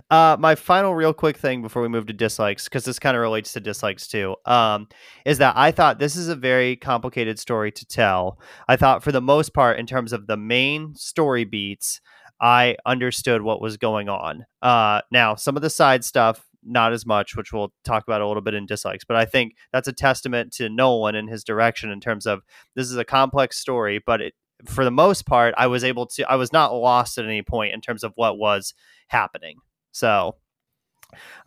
[0.10, 3.22] Uh, my final real quick thing before we move to dislikes, because this kind of
[3.22, 4.88] relates to dislikes too, um,
[5.26, 8.40] is that I thought this is a very complicated story to tell.
[8.68, 12.02] I thought for the most part, in terms of the main story beats,
[12.44, 14.46] I understood what was going on.
[14.62, 18.28] Uh, now, some of the side stuff, not as much, which we'll talk about a
[18.28, 21.90] little bit in dislikes, but I think that's a testament to Nolan and his direction
[21.90, 22.42] in terms of
[22.76, 24.34] this is a complex story, but it,
[24.66, 27.74] for the most part, I was able to, I was not lost at any point
[27.74, 28.74] in terms of what was
[29.08, 29.60] happening.
[29.94, 30.36] So,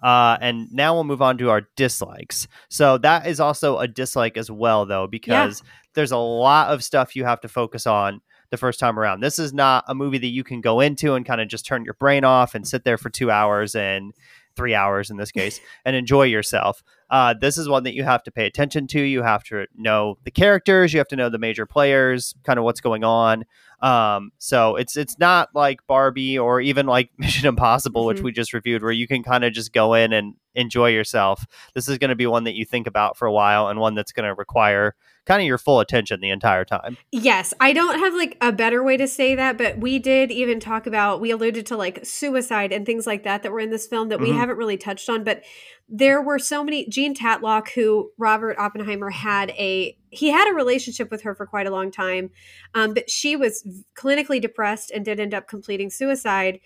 [0.02, 2.48] uh, and now we'll move on to our dislikes.
[2.70, 5.70] So that is also a dislike as well, though, because yeah.
[5.92, 9.20] there's a lot of stuff you have to focus on the first time around.
[9.20, 11.84] This is not a movie that you can go into and kind of just turn
[11.84, 14.12] your brain off and sit there for two hours and
[14.56, 16.82] three hours in this case and enjoy yourself.
[17.08, 19.00] Uh, this is one that you have to pay attention to.
[19.00, 20.92] You have to know the characters.
[20.92, 23.44] You have to know the major players, kind of what's going on.
[23.80, 28.08] Um, so it's it's not like Barbie or even like Mission Impossible, mm-hmm.
[28.08, 31.46] which we just reviewed, where you can kind of just go in and enjoy yourself.
[31.74, 33.94] This is going to be one that you think about for a while and one
[33.94, 34.94] that's going to require
[35.26, 36.96] kind of your full attention the entire time.
[37.12, 40.60] Yes, I don't have like a better way to say that, but we did even
[40.60, 43.86] talk about we alluded to like suicide and things like that that were in this
[43.86, 44.32] film that mm-hmm.
[44.32, 45.42] we haven't really touched on, but
[45.88, 51.10] there were so many Jean Tatlock who Robert Oppenheimer had a he had a relationship
[51.10, 52.30] with her for quite a long time,
[52.74, 53.66] um, but she was
[53.96, 56.60] clinically depressed and did end up completing suicide.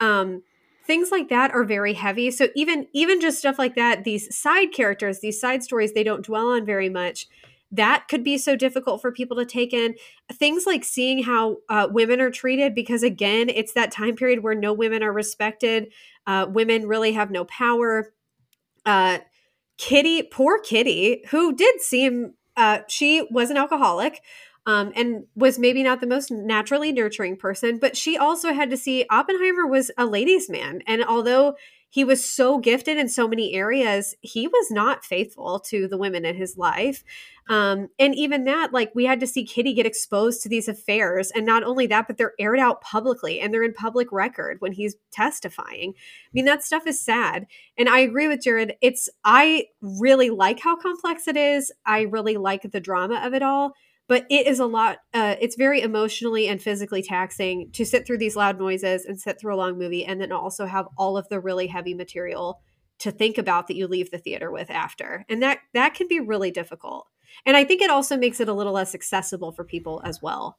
[0.00, 0.42] Um,
[0.86, 2.30] things like that are very heavy.
[2.30, 6.24] So even even just stuff like that, these side characters, these side stories, they don't
[6.24, 7.26] dwell on very much
[7.72, 9.96] that could be so difficult for people to take in.
[10.32, 14.54] Things like seeing how uh, women are treated because again it's that time period where
[14.54, 15.92] no women are respected
[16.26, 18.12] uh, women really have no power.
[18.84, 19.18] Uh,
[19.78, 24.22] kitty poor kitty who did seem uh, she was an alcoholic
[24.64, 28.76] um, and was maybe not the most naturally nurturing person but she also had to
[28.76, 31.54] see oppenheimer was a ladies man and although
[31.96, 34.14] he was so gifted in so many areas.
[34.20, 37.02] He was not faithful to the women in his life.
[37.48, 41.30] Um, and even that like we had to see kitty get exposed to these affairs
[41.34, 44.72] and not only that but they're aired out publicly and they're in public record when
[44.72, 45.94] he's testifying.
[45.96, 47.46] I mean that stuff is sad.
[47.78, 48.74] And i agree with jared.
[48.82, 51.72] It's i really like how complex it is.
[51.86, 53.72] I really like the drama of it all
[54.08, 58.18] but it is a lot uh, it's very emotionally and physically taxing to sit through
[58.18, 61.28] these loud noises and sit through a long movie and then also have all of
[61.28, 62.60] the really heavy material
[62.98, 65.24] to think about that you leave the theater with after.
[65.28, 67.06] And that that can be really difficult.
[67.44, 70.58] And i think it also makes it a little less accessible for people as well.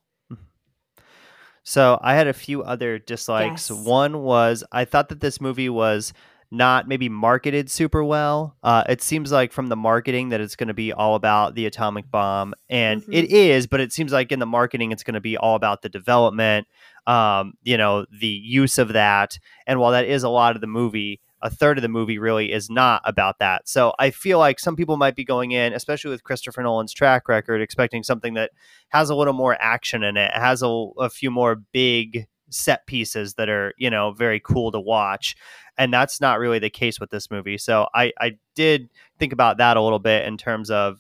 [1.63, 3.69] So i had a few other dislikes.
[3.69, 3.85] Yes.
[3.85, 6.13] one was i thought that this movie was
[6.51, 8.55] not maybe marketed super well.
[8.63, 11.65] Uh, it seems like from the marketing that it's going to be all about the
[11.65, 13.13] atomic bomb, and mm-hmm.
[13.13, 13.67] it is.
[13.67, 16.67] But it seems like in the marketing, it's going to be all about the development,
[17.05, 19.37] um, you know, the use of that.
[19.65, 22.51] And while that is a lot of the movie, a third of the movie really
[22.51, 23.67] is not about that.
[23.67, 27.27] So I feel like some people might be going in, especially with Christopher Nolan's track
[27.27, 28.51] record, expecting something that
[28.89, 30.67] has a little more action in it, has a,
[30.97, 35.35] a few more big set pieces that are you know very cool to watch
[35.77, 37.57] and that's not really the case with this movie.
[37.57, 38.89] So i i did
[39.19, 40.99] think about that a little bit in terms of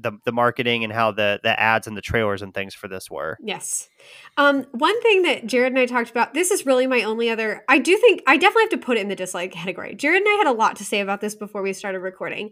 [0.00, 3.10] the, the marketing and how the the ads and the trailers and things for this
[3.10, 3.36] were.
[3.42, 3.88] Yes.
[4.36, 7.64] Um one thing that jared and i talked about this is really my only other
[7.68, 9.94] i do think i definitely have to put it in the dislike category.
[9.94, 12.50] Jared and i had a lot to say about this before we started recording.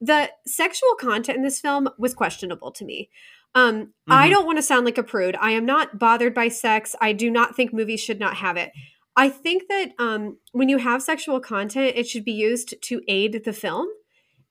[0.00, 3.10] The sexual content in this film was questionable to me
[3.54, 4.12] um, mm-hmm.
[4.12, 5.36] I don't want to sound like a prude.
[5.40, 6.94] I am not bothered by sex.
[7.00, 8.72] I do not think movies should not have it.
[9.16, 13.42] I think that um, when you have sexual content, it should be used to aid
[13.44, 13.86] the film.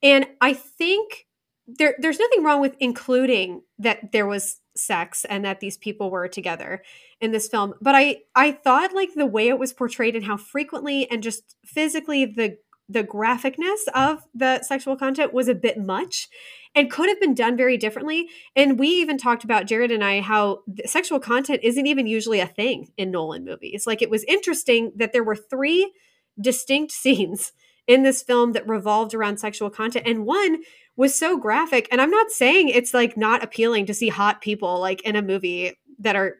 [0.01, 1.27] And I think
[1.67, 6.27] there, there's nothing wrong with including that there was sex and that these people were
[6.27, 6.81] together
[7.19, 7.73] in this film.
[7.81, 11.55] But I, I thought like the way it was portrayed and how frequently and just
[11.65, 12.57] physically the
[12.89, 16.27] the graphicness of the sexual content was a bit much
[16.75, 18.29] and could have been done very differently.
[18.55, 22.47] And we even talked about Jared and I how sexual content isn't even usually a
[22.47, 23.85] thing in Nolan movies.
[23.85, 25.91] Like it was interesting that there were three
[26.39, 27.51] distinct scenes
[27.85, 30.07] in this film that revolved around sexual content.
[30.07, 30.61] And one
[30.95, 31.87] was so graphic.
[31.91, 35.21] And I'm not saying it's like not appealing to see hot people like in a
[35.21, 36.37] movie that are,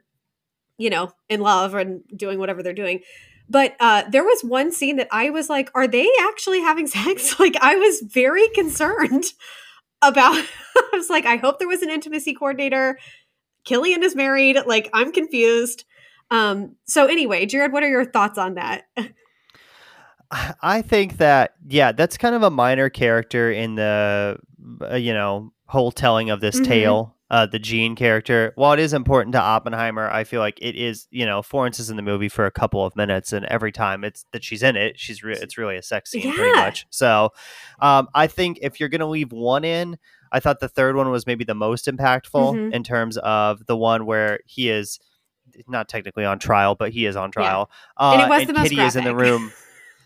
[0.78, 3.02] you know, in love and doing whatever they're doing.
[3.50, 7.40] But uh, there was one scene that I was like, are they actually having sex?
[7.40, 9.26] like, I was very concerned
[10.10, 10.36] about,
[10.76, 12.98] I was like, I hope there was an intimacy coordinator.
[13.66, 14.58] Cillian is married.
[14.66, 15.86] Like, I'm confused.
[16.32, 18.84] Um, so anyway, Jared, what are your thoughts on that?
[20.62, 24.40] I think that yeah, that's kind of a minor character in the
[24.82, 26.66] uh, you know whole telling of this mm-hmm.
[26.66, 27.16] tale.
[27.34, 31.08] Uh, the Jean character, while it is important to Oppenheimer, I feel like it is
[31.10, 34.04] you know Florence is in the movie for a couple of minutes, and every time
[34.04, 36.36] it's that she's in it, she's re- it's really a sex scene yeah.
[36.36, 36.86] pretty much.
[36.92, 37.32] So,
[37.80, 39.98] um, I think if you're gonna leave one in,
[40.32, 42.72] I thought the third one was maybe the most impactful mm-hmm.
[42.72, 45.00] in terms of the one where he is
[45.68, 47.72] not technically on trial, but he is on trial.
[48.00, 48.06] Yeah.
[48.06, 48.90] Uh, and it was and the most Kitty graphic.
[48.90, 49.52] is in the room.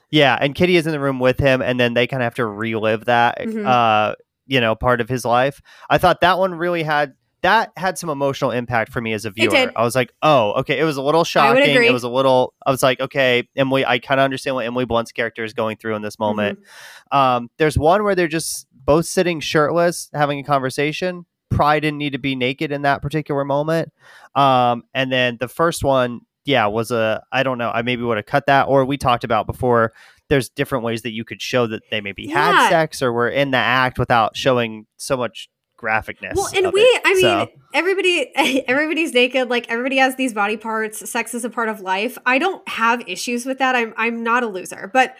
[0.10, 2.36] Yeah, and Kitty is in the room with him, and then they kind of have
[2.36, 3.68] to relive that, mm-hmm.
[3.68, 4.14] uh,
[4.48, 5.62] you know, part of his life.
[5.90, 9.32] I thought that one really had that had some emotional impact for me as a
[9.32, 9.72] viewer.
[9.76, 10.80] I was like, oh, okay.
[10.80, 11.64] It was a little shocking.
[11.64, 12.54] It was a little.
[12.66, 13.86] I was like, okay, Emily.
[13.86, 16.60] I kind of understand what Emily Blunt's character is going through in this moment.
[16.60, 17.18] Mm-hmm.
[17.18, 21.26] Um, there's one where they're just both sitting shirtless, having a conversation.
[21.50, 23.94] Probably didn't need to be naked in that particular moment.
[24.36, 27.70] Um, and then the first one, yeah, was a I don't know.
[27.70, 29.94] I maybe would have cut that, or we talked about before.
[30.30, 32.52] There's different ways that you could show that they maybe yeah.
[32.52, 36.36] had sex or were in the act without showing so much graphicness.
[36.36, 37.02] Well, and we, it.
[37.06, 37.48] I mean, so.
[37.74, 38.32] everybody,
[38.68, 39.50] everybody's naked.
[39.50, 41.10] Like everybody has these body parts.
[41.10, 42.18] Sex is a part of life.
[42.26, 43.76] I don't have issues with that.
[43.76, 45.16] I'm, I'm not a loser, but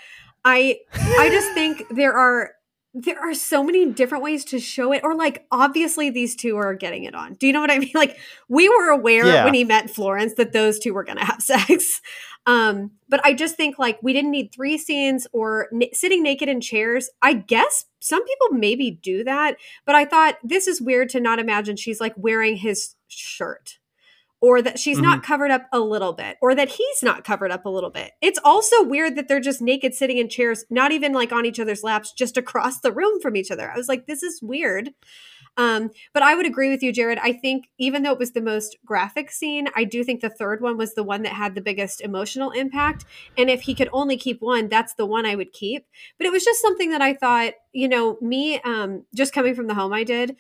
[0.46, 2.52] I, I just think there are
[2.94, 6.74] there are so many different ways to show it or like obviously these two are
[6.74, 7.34] getting it on.
[7.34, 7.92] Do you know what i mean?
[7.94, 8.18] Like
[8.50, 9.46] we were aware yeah.
[9.46, 12.02] when he met florence that those two were going to have sex.
[12.46, 16.50] Um but i just think like we didn't need three scenes or n- sitting naked
[16.50, 17.10] in chairs.
[17.22, 21.40] I guess some people maybe do that but i thought this is weird to not
[21.40, 23.80] imagine she's like wearing his shirt
[24.42, 25.06] or that she's mm-hmm.
[25.06, 28.12] not covered up a little bit or that he's not covered up a little bit.
[28.22, 31.60] It's also weird that they're just naked sitting in chairs, not even like on each
[31.60, 33.72] other's laps, just across the room from each other.
[33.72, 34.92] I was like, this is weird.
[35.58, 37.18] Um, but I would agree with you, Jared.
[37.18, 40.62] I think even though it was the most graphic scene, I do think the third
[40.62, 43.06] one was the one that had the biggest emotional impact.
[43.38, 45.88] And if he could only keep one, that's the one I would keep.
[46.20, 49.66] But it was just something that I thought, you know, me um, just coming from
[49.66, 50.36] the home I did,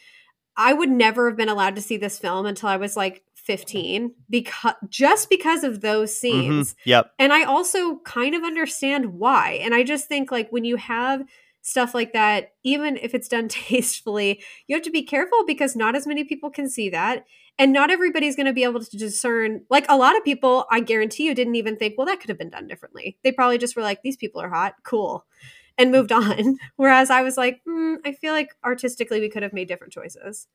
[0.56, 4.14] I would never have been allowed to see this film until I was like 15
[4.30, 6.41] because just because of those mm-hmm.
[6.41, 6.74] scenes.
[6.74, 6.89] Mm-hmm.
[6.89, 7.12] Yep.
[7.18, 9.60] And I also kind of understand why.
[9.64, 11.24] And I just think like when you have
[11.62, 15.95] stuff like that, even if it's done tastefully, you have to be careful because not
[15.95, 17.26] as many people can see that.
[17.60, 19.62] And not everybody's going to be able to discern.
[19.70, 22.38] Like a lot of people, I guarantee you didn't even think, well, that could have
[22.38, 23.18] been done differently.
[23.24, 24.76] They probably just were like, these people are hot.
[24.84, 25.26] Cool.
[25.78, 26.58] And moved on.
[26.76, 30.48] Whereas I was like, mm, I feel like artistically we could have made different choices.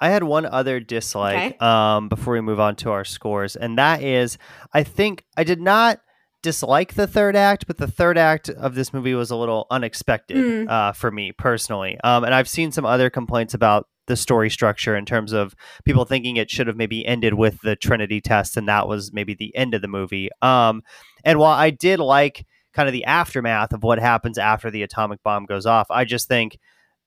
[0.00, 1.58] I had one other dislike okay.
[1.58, 4.38] um, before we move on to our scores, and that is
[4.72, 6.00] I think I did not
[6.42, 10.36] dislike the third act, but the third act of this movie was a little unexpected
[10.36, 10.70] mm.
[10.70, 11.98] uh, for me personally.
[12.02, 16.04] Um, and I've seen some other complaints about the story structure in terms of people
[16.04, 19.54] thinking it should have maybe ended with the Trinity test, and that was maybe the
[19.54, 20.30] end of the movie.
[20.42, 20.82] Um,
[21.24, 25.22] and while I did like kind of the aftermath of what happens after the atomic
[25.22, 26.58] bomb goes off, I just think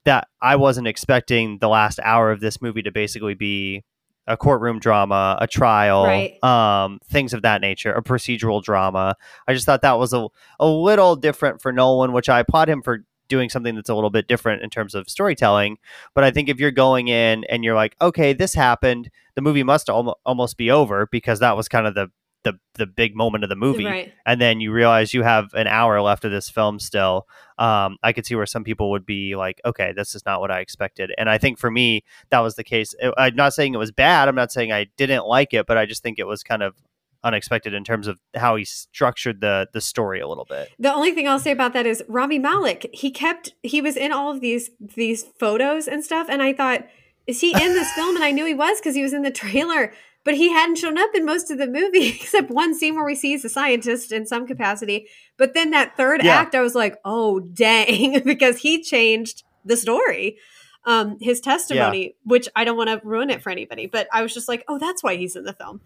[0.06, 3.84] that I wasn't expecting the last hour of this movie to basically be
[4.28, 6.41] a courtroom drama, a trial, right.
[6.43, 9.16] um, things of that nature, a procedural drama.
[9.47, 10.28] I just thought that was a,
[10.60, 14.10] a little different for Nolan, which I applaud him for doing something that's a little
[14.10, 15.78] bit different in terms of storytelling.
[16.14, 19.64] But I think if you're going in and you're like, okay, this happened, the movie
[19.64, 22.10] must al- almost be over because that was kind of the
[22.43, 24.14] the the big moment of the movie right.
[24.26, 27.26] and then you realize you have an hour left of this film still
[27.58, 30.51] um, i could see where some people would be like okay this is not what
[30.51, 33.78] i expected and i think for me that was the case i'm not saying it
[33.78, 36.43] was bad i'm not saying i didn't like it but i just think it was
[36.43, 36.76] kind of
[37.24, 40.70] unexpected in terms of how he structured the the story a little bit.
[40.78, 42.89] The only thing I'll say about that is Rami Malek.
[42.93, 46.86] He kept he was in all of these these photos and stuff, and I thought,
[47.26, 48.16] is he in this film?
[48.16, 49.93] And I knew he was because he was in the trailer
[50.24, 53.15] but he hadn't shown up in most of the movie except one scene where we
[53.15, 55.07] see he's a scientist in some capacity.
[55.38, 56.36] But then that third yeah.
[56.36, 60.38] act, I was like, oh, dang, because he changed the story.
[60.86, 62.11] Um, his testimony, yeah.
[62.26, 64.78] which I don't want to ruin it for anybody, but I was just like, oh,
[64.78, 65.80] that's why he's in the film.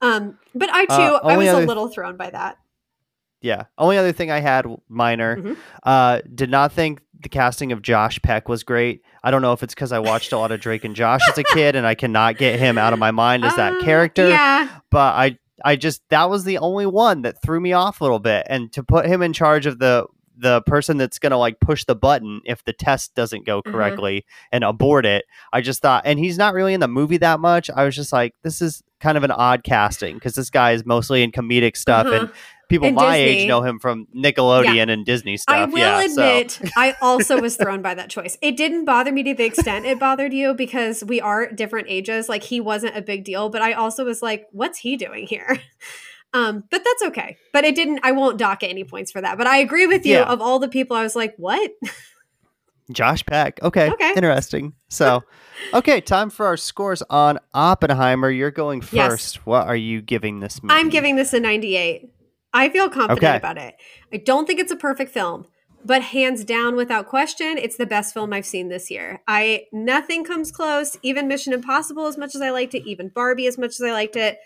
[0.00, 2.56] Um, but I uh, too, uh, I was a little thrown by that.
[3.42, 3.64] Yeah.
[3.76, 5.52] Only other thing I had minor, mm-hmm.
[5.82, 9.02] uh, did not think the casting of Josh Peck was great.
[9.24, 11.36] I don't know if it's because I watched a lot of Drake and Josh as
[11.38, 14.28] a kid and I cannot get him out of my mind as that uh, character.
[14.28, 14.68] Yeah.
[14.90, 18.20] But I I just that was the only one that threw me off a little
[18.20, 18.46] bit.
[18.48, 20.06] And to put him in charge of the
[20.40, 23.72] the person that's going to like push the button if the test doesn't go Mhm.
[23.72, 25.24] correctly and abort it.
[25.52, 27.68] I just thought, and he's not really in the movie that much.
[27.74, 30.86] I was just like, this is kind of an odd casting because this guy is
[30.86, 32.32] mostly in comedic stuff, and Uh-huh.
[32.68, 33.42] People And my Disney.
[33.42, 35.56] age know him from Nickelodeon and Disney stuff.
[35.56, 38.36] I will yeah, so- admit, I also was thrown by that choice.
[38.42, 42.28] It didn't bother me to the extent it bothered you because we are different ages.
[42.28, 45.60] Like he wasn't a big deal, but I also was like, what's he doing here?
[46.34, 47.38] Um, but that's okay.
[47.54, 48.00] But it didn't.
[48.02, 49.38] I won't dock any points for that.
[49.38, 50.16] But I agree with you.
[50.16, 50.30] Yeah.
[50.30, 51.70] Of all the people, I was like, what?
[52.92, 53.62] Josh Peck.
[53.62, 53.90] Okay.
[53.90, 54.12] Okay.
[54.14, 54.74] Interesting.
[54.88, 55.22] So,
[55.74, 58.30] okay, time for our scores on Oppenheimer.
[58.30, 58.92] You're going first.
[59.36, 59.46] Yes.
[59.46, 60.74] What are you giving this movie?
[60.74, 62.10] I'm giving this a 98.
[62.52, 63.36] I feel confident Okay.
[63.36, 63.74] about it.
[64.12, 65.46] I don't think it's a perfect film,
[65.84, 69.22] but hands down, without question, it's the best film I've seen this year.
[69.28, 70.96] I nothing comes close.
[71.02, 73.92] Even Mission Impossible, as much as I liked it, even Barbie, as much as I
[73.92, 74.38] liked it,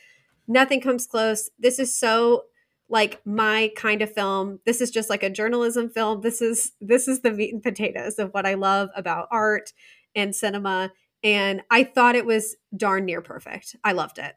[0.48, 1.48] nothing comes close.
[1.58, 2.44] This is so
[2.88, 4.58] like my kind of film.
[4.66, 6.20] This is just like a journalism film.
[6.20, 9.72] This is this is the meat and potatoes of what I love about art
[10.14, 10.92] and cinema.
[11.24, 13.76] And I thought it was darn near perfect.
[13.84, 14.34] I loved it.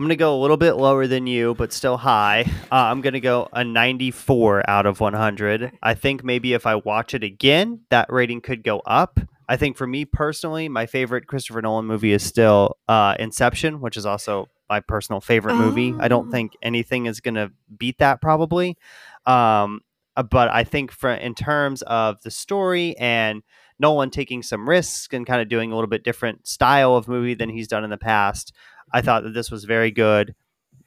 [0.00, 2.46] I'm going to go a little bit lower than you, but still high.
[2.72, 5.72] Uh, I'm going to go a 94 out of 100.
[5.82, 9.20] I think maybe if I watch it again, that rating could go up.
[9.46, 13.98] I think for me personally, my favorite Christopher Nolan movie is still uh, Inception, which
[13.98, 15.94] is also my personal favorite movie.
[16.00, 16.30] I don't Oh.
[16.30, 18.78] think anything is going to beat that probably.
[19.26, 19.80] Um,
[20.16, 23.42] uh, but I think for in terms of the story and
[23.78, 27.34] Nolan taking some risks and kind of doing a little bit different style of movie
[27.34, 28.54] than he's done in the past,
[28.92, 30.34] I thought that this was very good.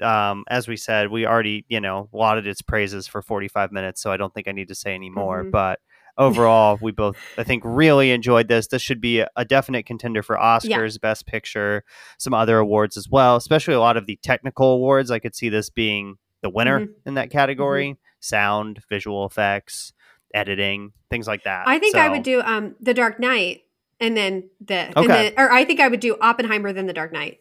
[0.02, 4.12] Um, as we said, we already, you know, lauded its praises for 45 minutes, so
[4.12, 5.44] I don't think I need to say any more.
[5.44, 5.52] Mhm.
[5.52, 5.80] But
[6.18, 8.68] overall, we both, I think, really enjoyed this.
[8.68, 11.84] This should be a, a definite contender for Oscars, Best Picture,
[12.18, 15.10] some other awards as well, especially a lot of the technical awards.
[15.12, 16.90] I could see this being the winner Mhm.
[17.06, 19.94] in that category sound, visual effects,
[20.34, 21.68] editing, things like that.
[21.68, 23.62] I think I would do um the Dark Knight
[24.00, 25.08] and then the and Okay.
[25.08, 27.40] then, or I think I would do Oppenheimer then the Dark Knight.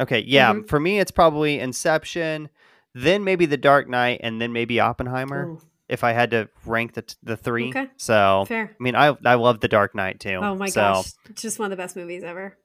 [0.00, 0.52] Okay, yeah.
[0.54, 0.68] Mhm.
[0.68, 2.48] For me, it's probably Inception,
[2.94, 5.46] then maybe The Dark Knight, and then maybe Oppenheimer.
[5.50, 7.86] Ooh, If I had to rank the t- the three, Okay.
[7.96, 8.70] so fair.
[8.78, 10.34] I mean, I I love The Dark Knight too.
[10.42, 12.56] Oh my so, gosh, it's just one of the best movies ever.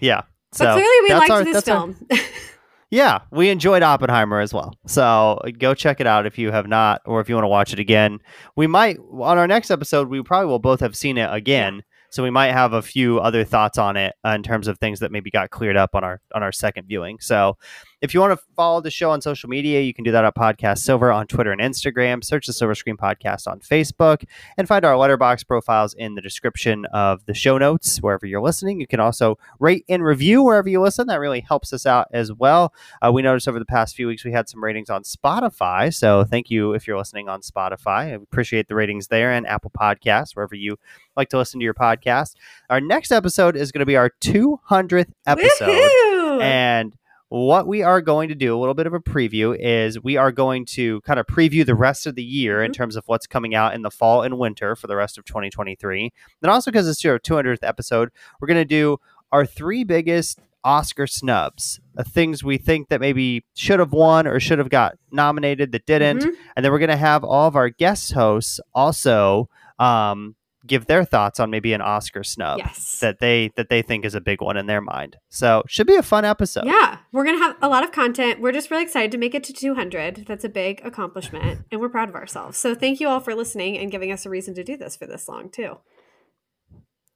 [0.00, 0.22] yeah.
[0.52, 2.06] But So clearly, we liked our- this that's our- film.
[2.90, 4.74] yeah, we enjoyed Oppenheimer as well.
[4.86, 7.72] So go check it out if you have not, or if you want to watch
[7.74, 8.20] it again.
[8.56, 10.08] We might on our next episode.
[10.08, 13.44] We probably will both have seen it again, so we might have a few other
[13.44, 16.20] thoughts on it uh, in terms of things that maybe got cleared up on our
[16.34, 17.18] on our second viewing.
[17.20, 17.56] So
[18.00, 20.36] if you want to follow the show on social media, you can do that at
[20.36, 22.22] Podcast Silver on Twitter and Instagram.
[22.22, 24.24] Search the Silver Screen Podcast on Facebook
[24.56, 28.80] and find our Letterboxd profiles in the description of the show notes wherever you're listening.
[28.80, 31.08] You can also rate and review wherever you listen.
[31.08, 32.72] That really helps us out as well.
[33.02, 35.92] Uh, we noticed over the past few weeks we had some ratings on Spotify.
[35.92, 37.88] So thank you if you're listening on Spotify.
[37.88, 40.78] I appreciate the ratings there and Apple Podcasts, wherever you
[41.16, 42.34] like to listen to your podcast.
[42.70, 45.68] Our next episode is going to be our 200th episode.
[45.68, 46.42] Woohoo!
[46.42, 46.94] And
[47.30, 50.32] what we are going to do, a little bit of a preview, is we are
[50.32, 52.74] going to kind of preview the rest of the year in Mhm.
[52.74, 56.10] terms of what's coming out in the fall and winter for the rest of 2023.
[56.40, 58.10] Then also because it's your 200th episode,
[58.40, 58.98] we're going to do
[59.30, 64.40] our three biggest Oscar snubs, uh, things we think that maybe should have won or
[64.40, 66.22] should have got nominated that didn't.
[66.24, 66.34] Mhm.
[66.56, 69.48] And then we're going to have all of our guest hosts also
[69.78, 70.34] um,
[70.68, 73.00] give their thoughts on maybe an Oscar snub yes.
[73.00, 75.16] that they that they think is a big one in their mind.
[75.28, 76.66] So should be a fun episode.
[76.66, 78.40] yeah, we're gonna have a lot of content.
[78.40, 80.26] We're just really excited to make it to 200.
[80.26, 82.58] That's a big accomplishment, and we're proud of ourselves.
[82.58, 85.06] So thank you all for listening and giving us a reason to do this for
[85.06, 85.78] this long too.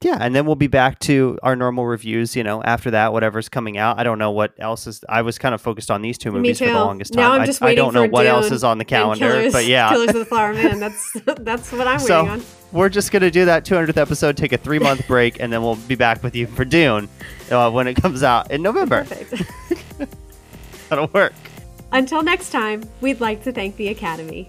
[0.05, 2.35] Yeah, and then we'll be back to our normal reviews.
[2.37, 3.99] You know, after that, whatever's coming out.
[3.99, 5.05] I don't know what else is.
[5.09, 7.23] I was kind of focused on these two movies for the longest time.
[7.23, 9.27] Now I'm I- just I, waiting don't know what else Dune is on the calendar,
[9.29, 10.81] Killers, but yeah, Killers of the Flower Moon.
[10.81, 12.45] That's that's what I'm So- waiting on.
[12.73, 15.77] we're just gonna do that 200th episode, take a three month break, and then we'll
[15.77, 17.09] be back with you for Dune
[17.51, 19.05] uh, when it comes out in November.
[19.05, 19.43] Perfect.
[20.89, 21.33] That'll work.
[21.93, 24.49] Until next time, we'd like to thank the Academy.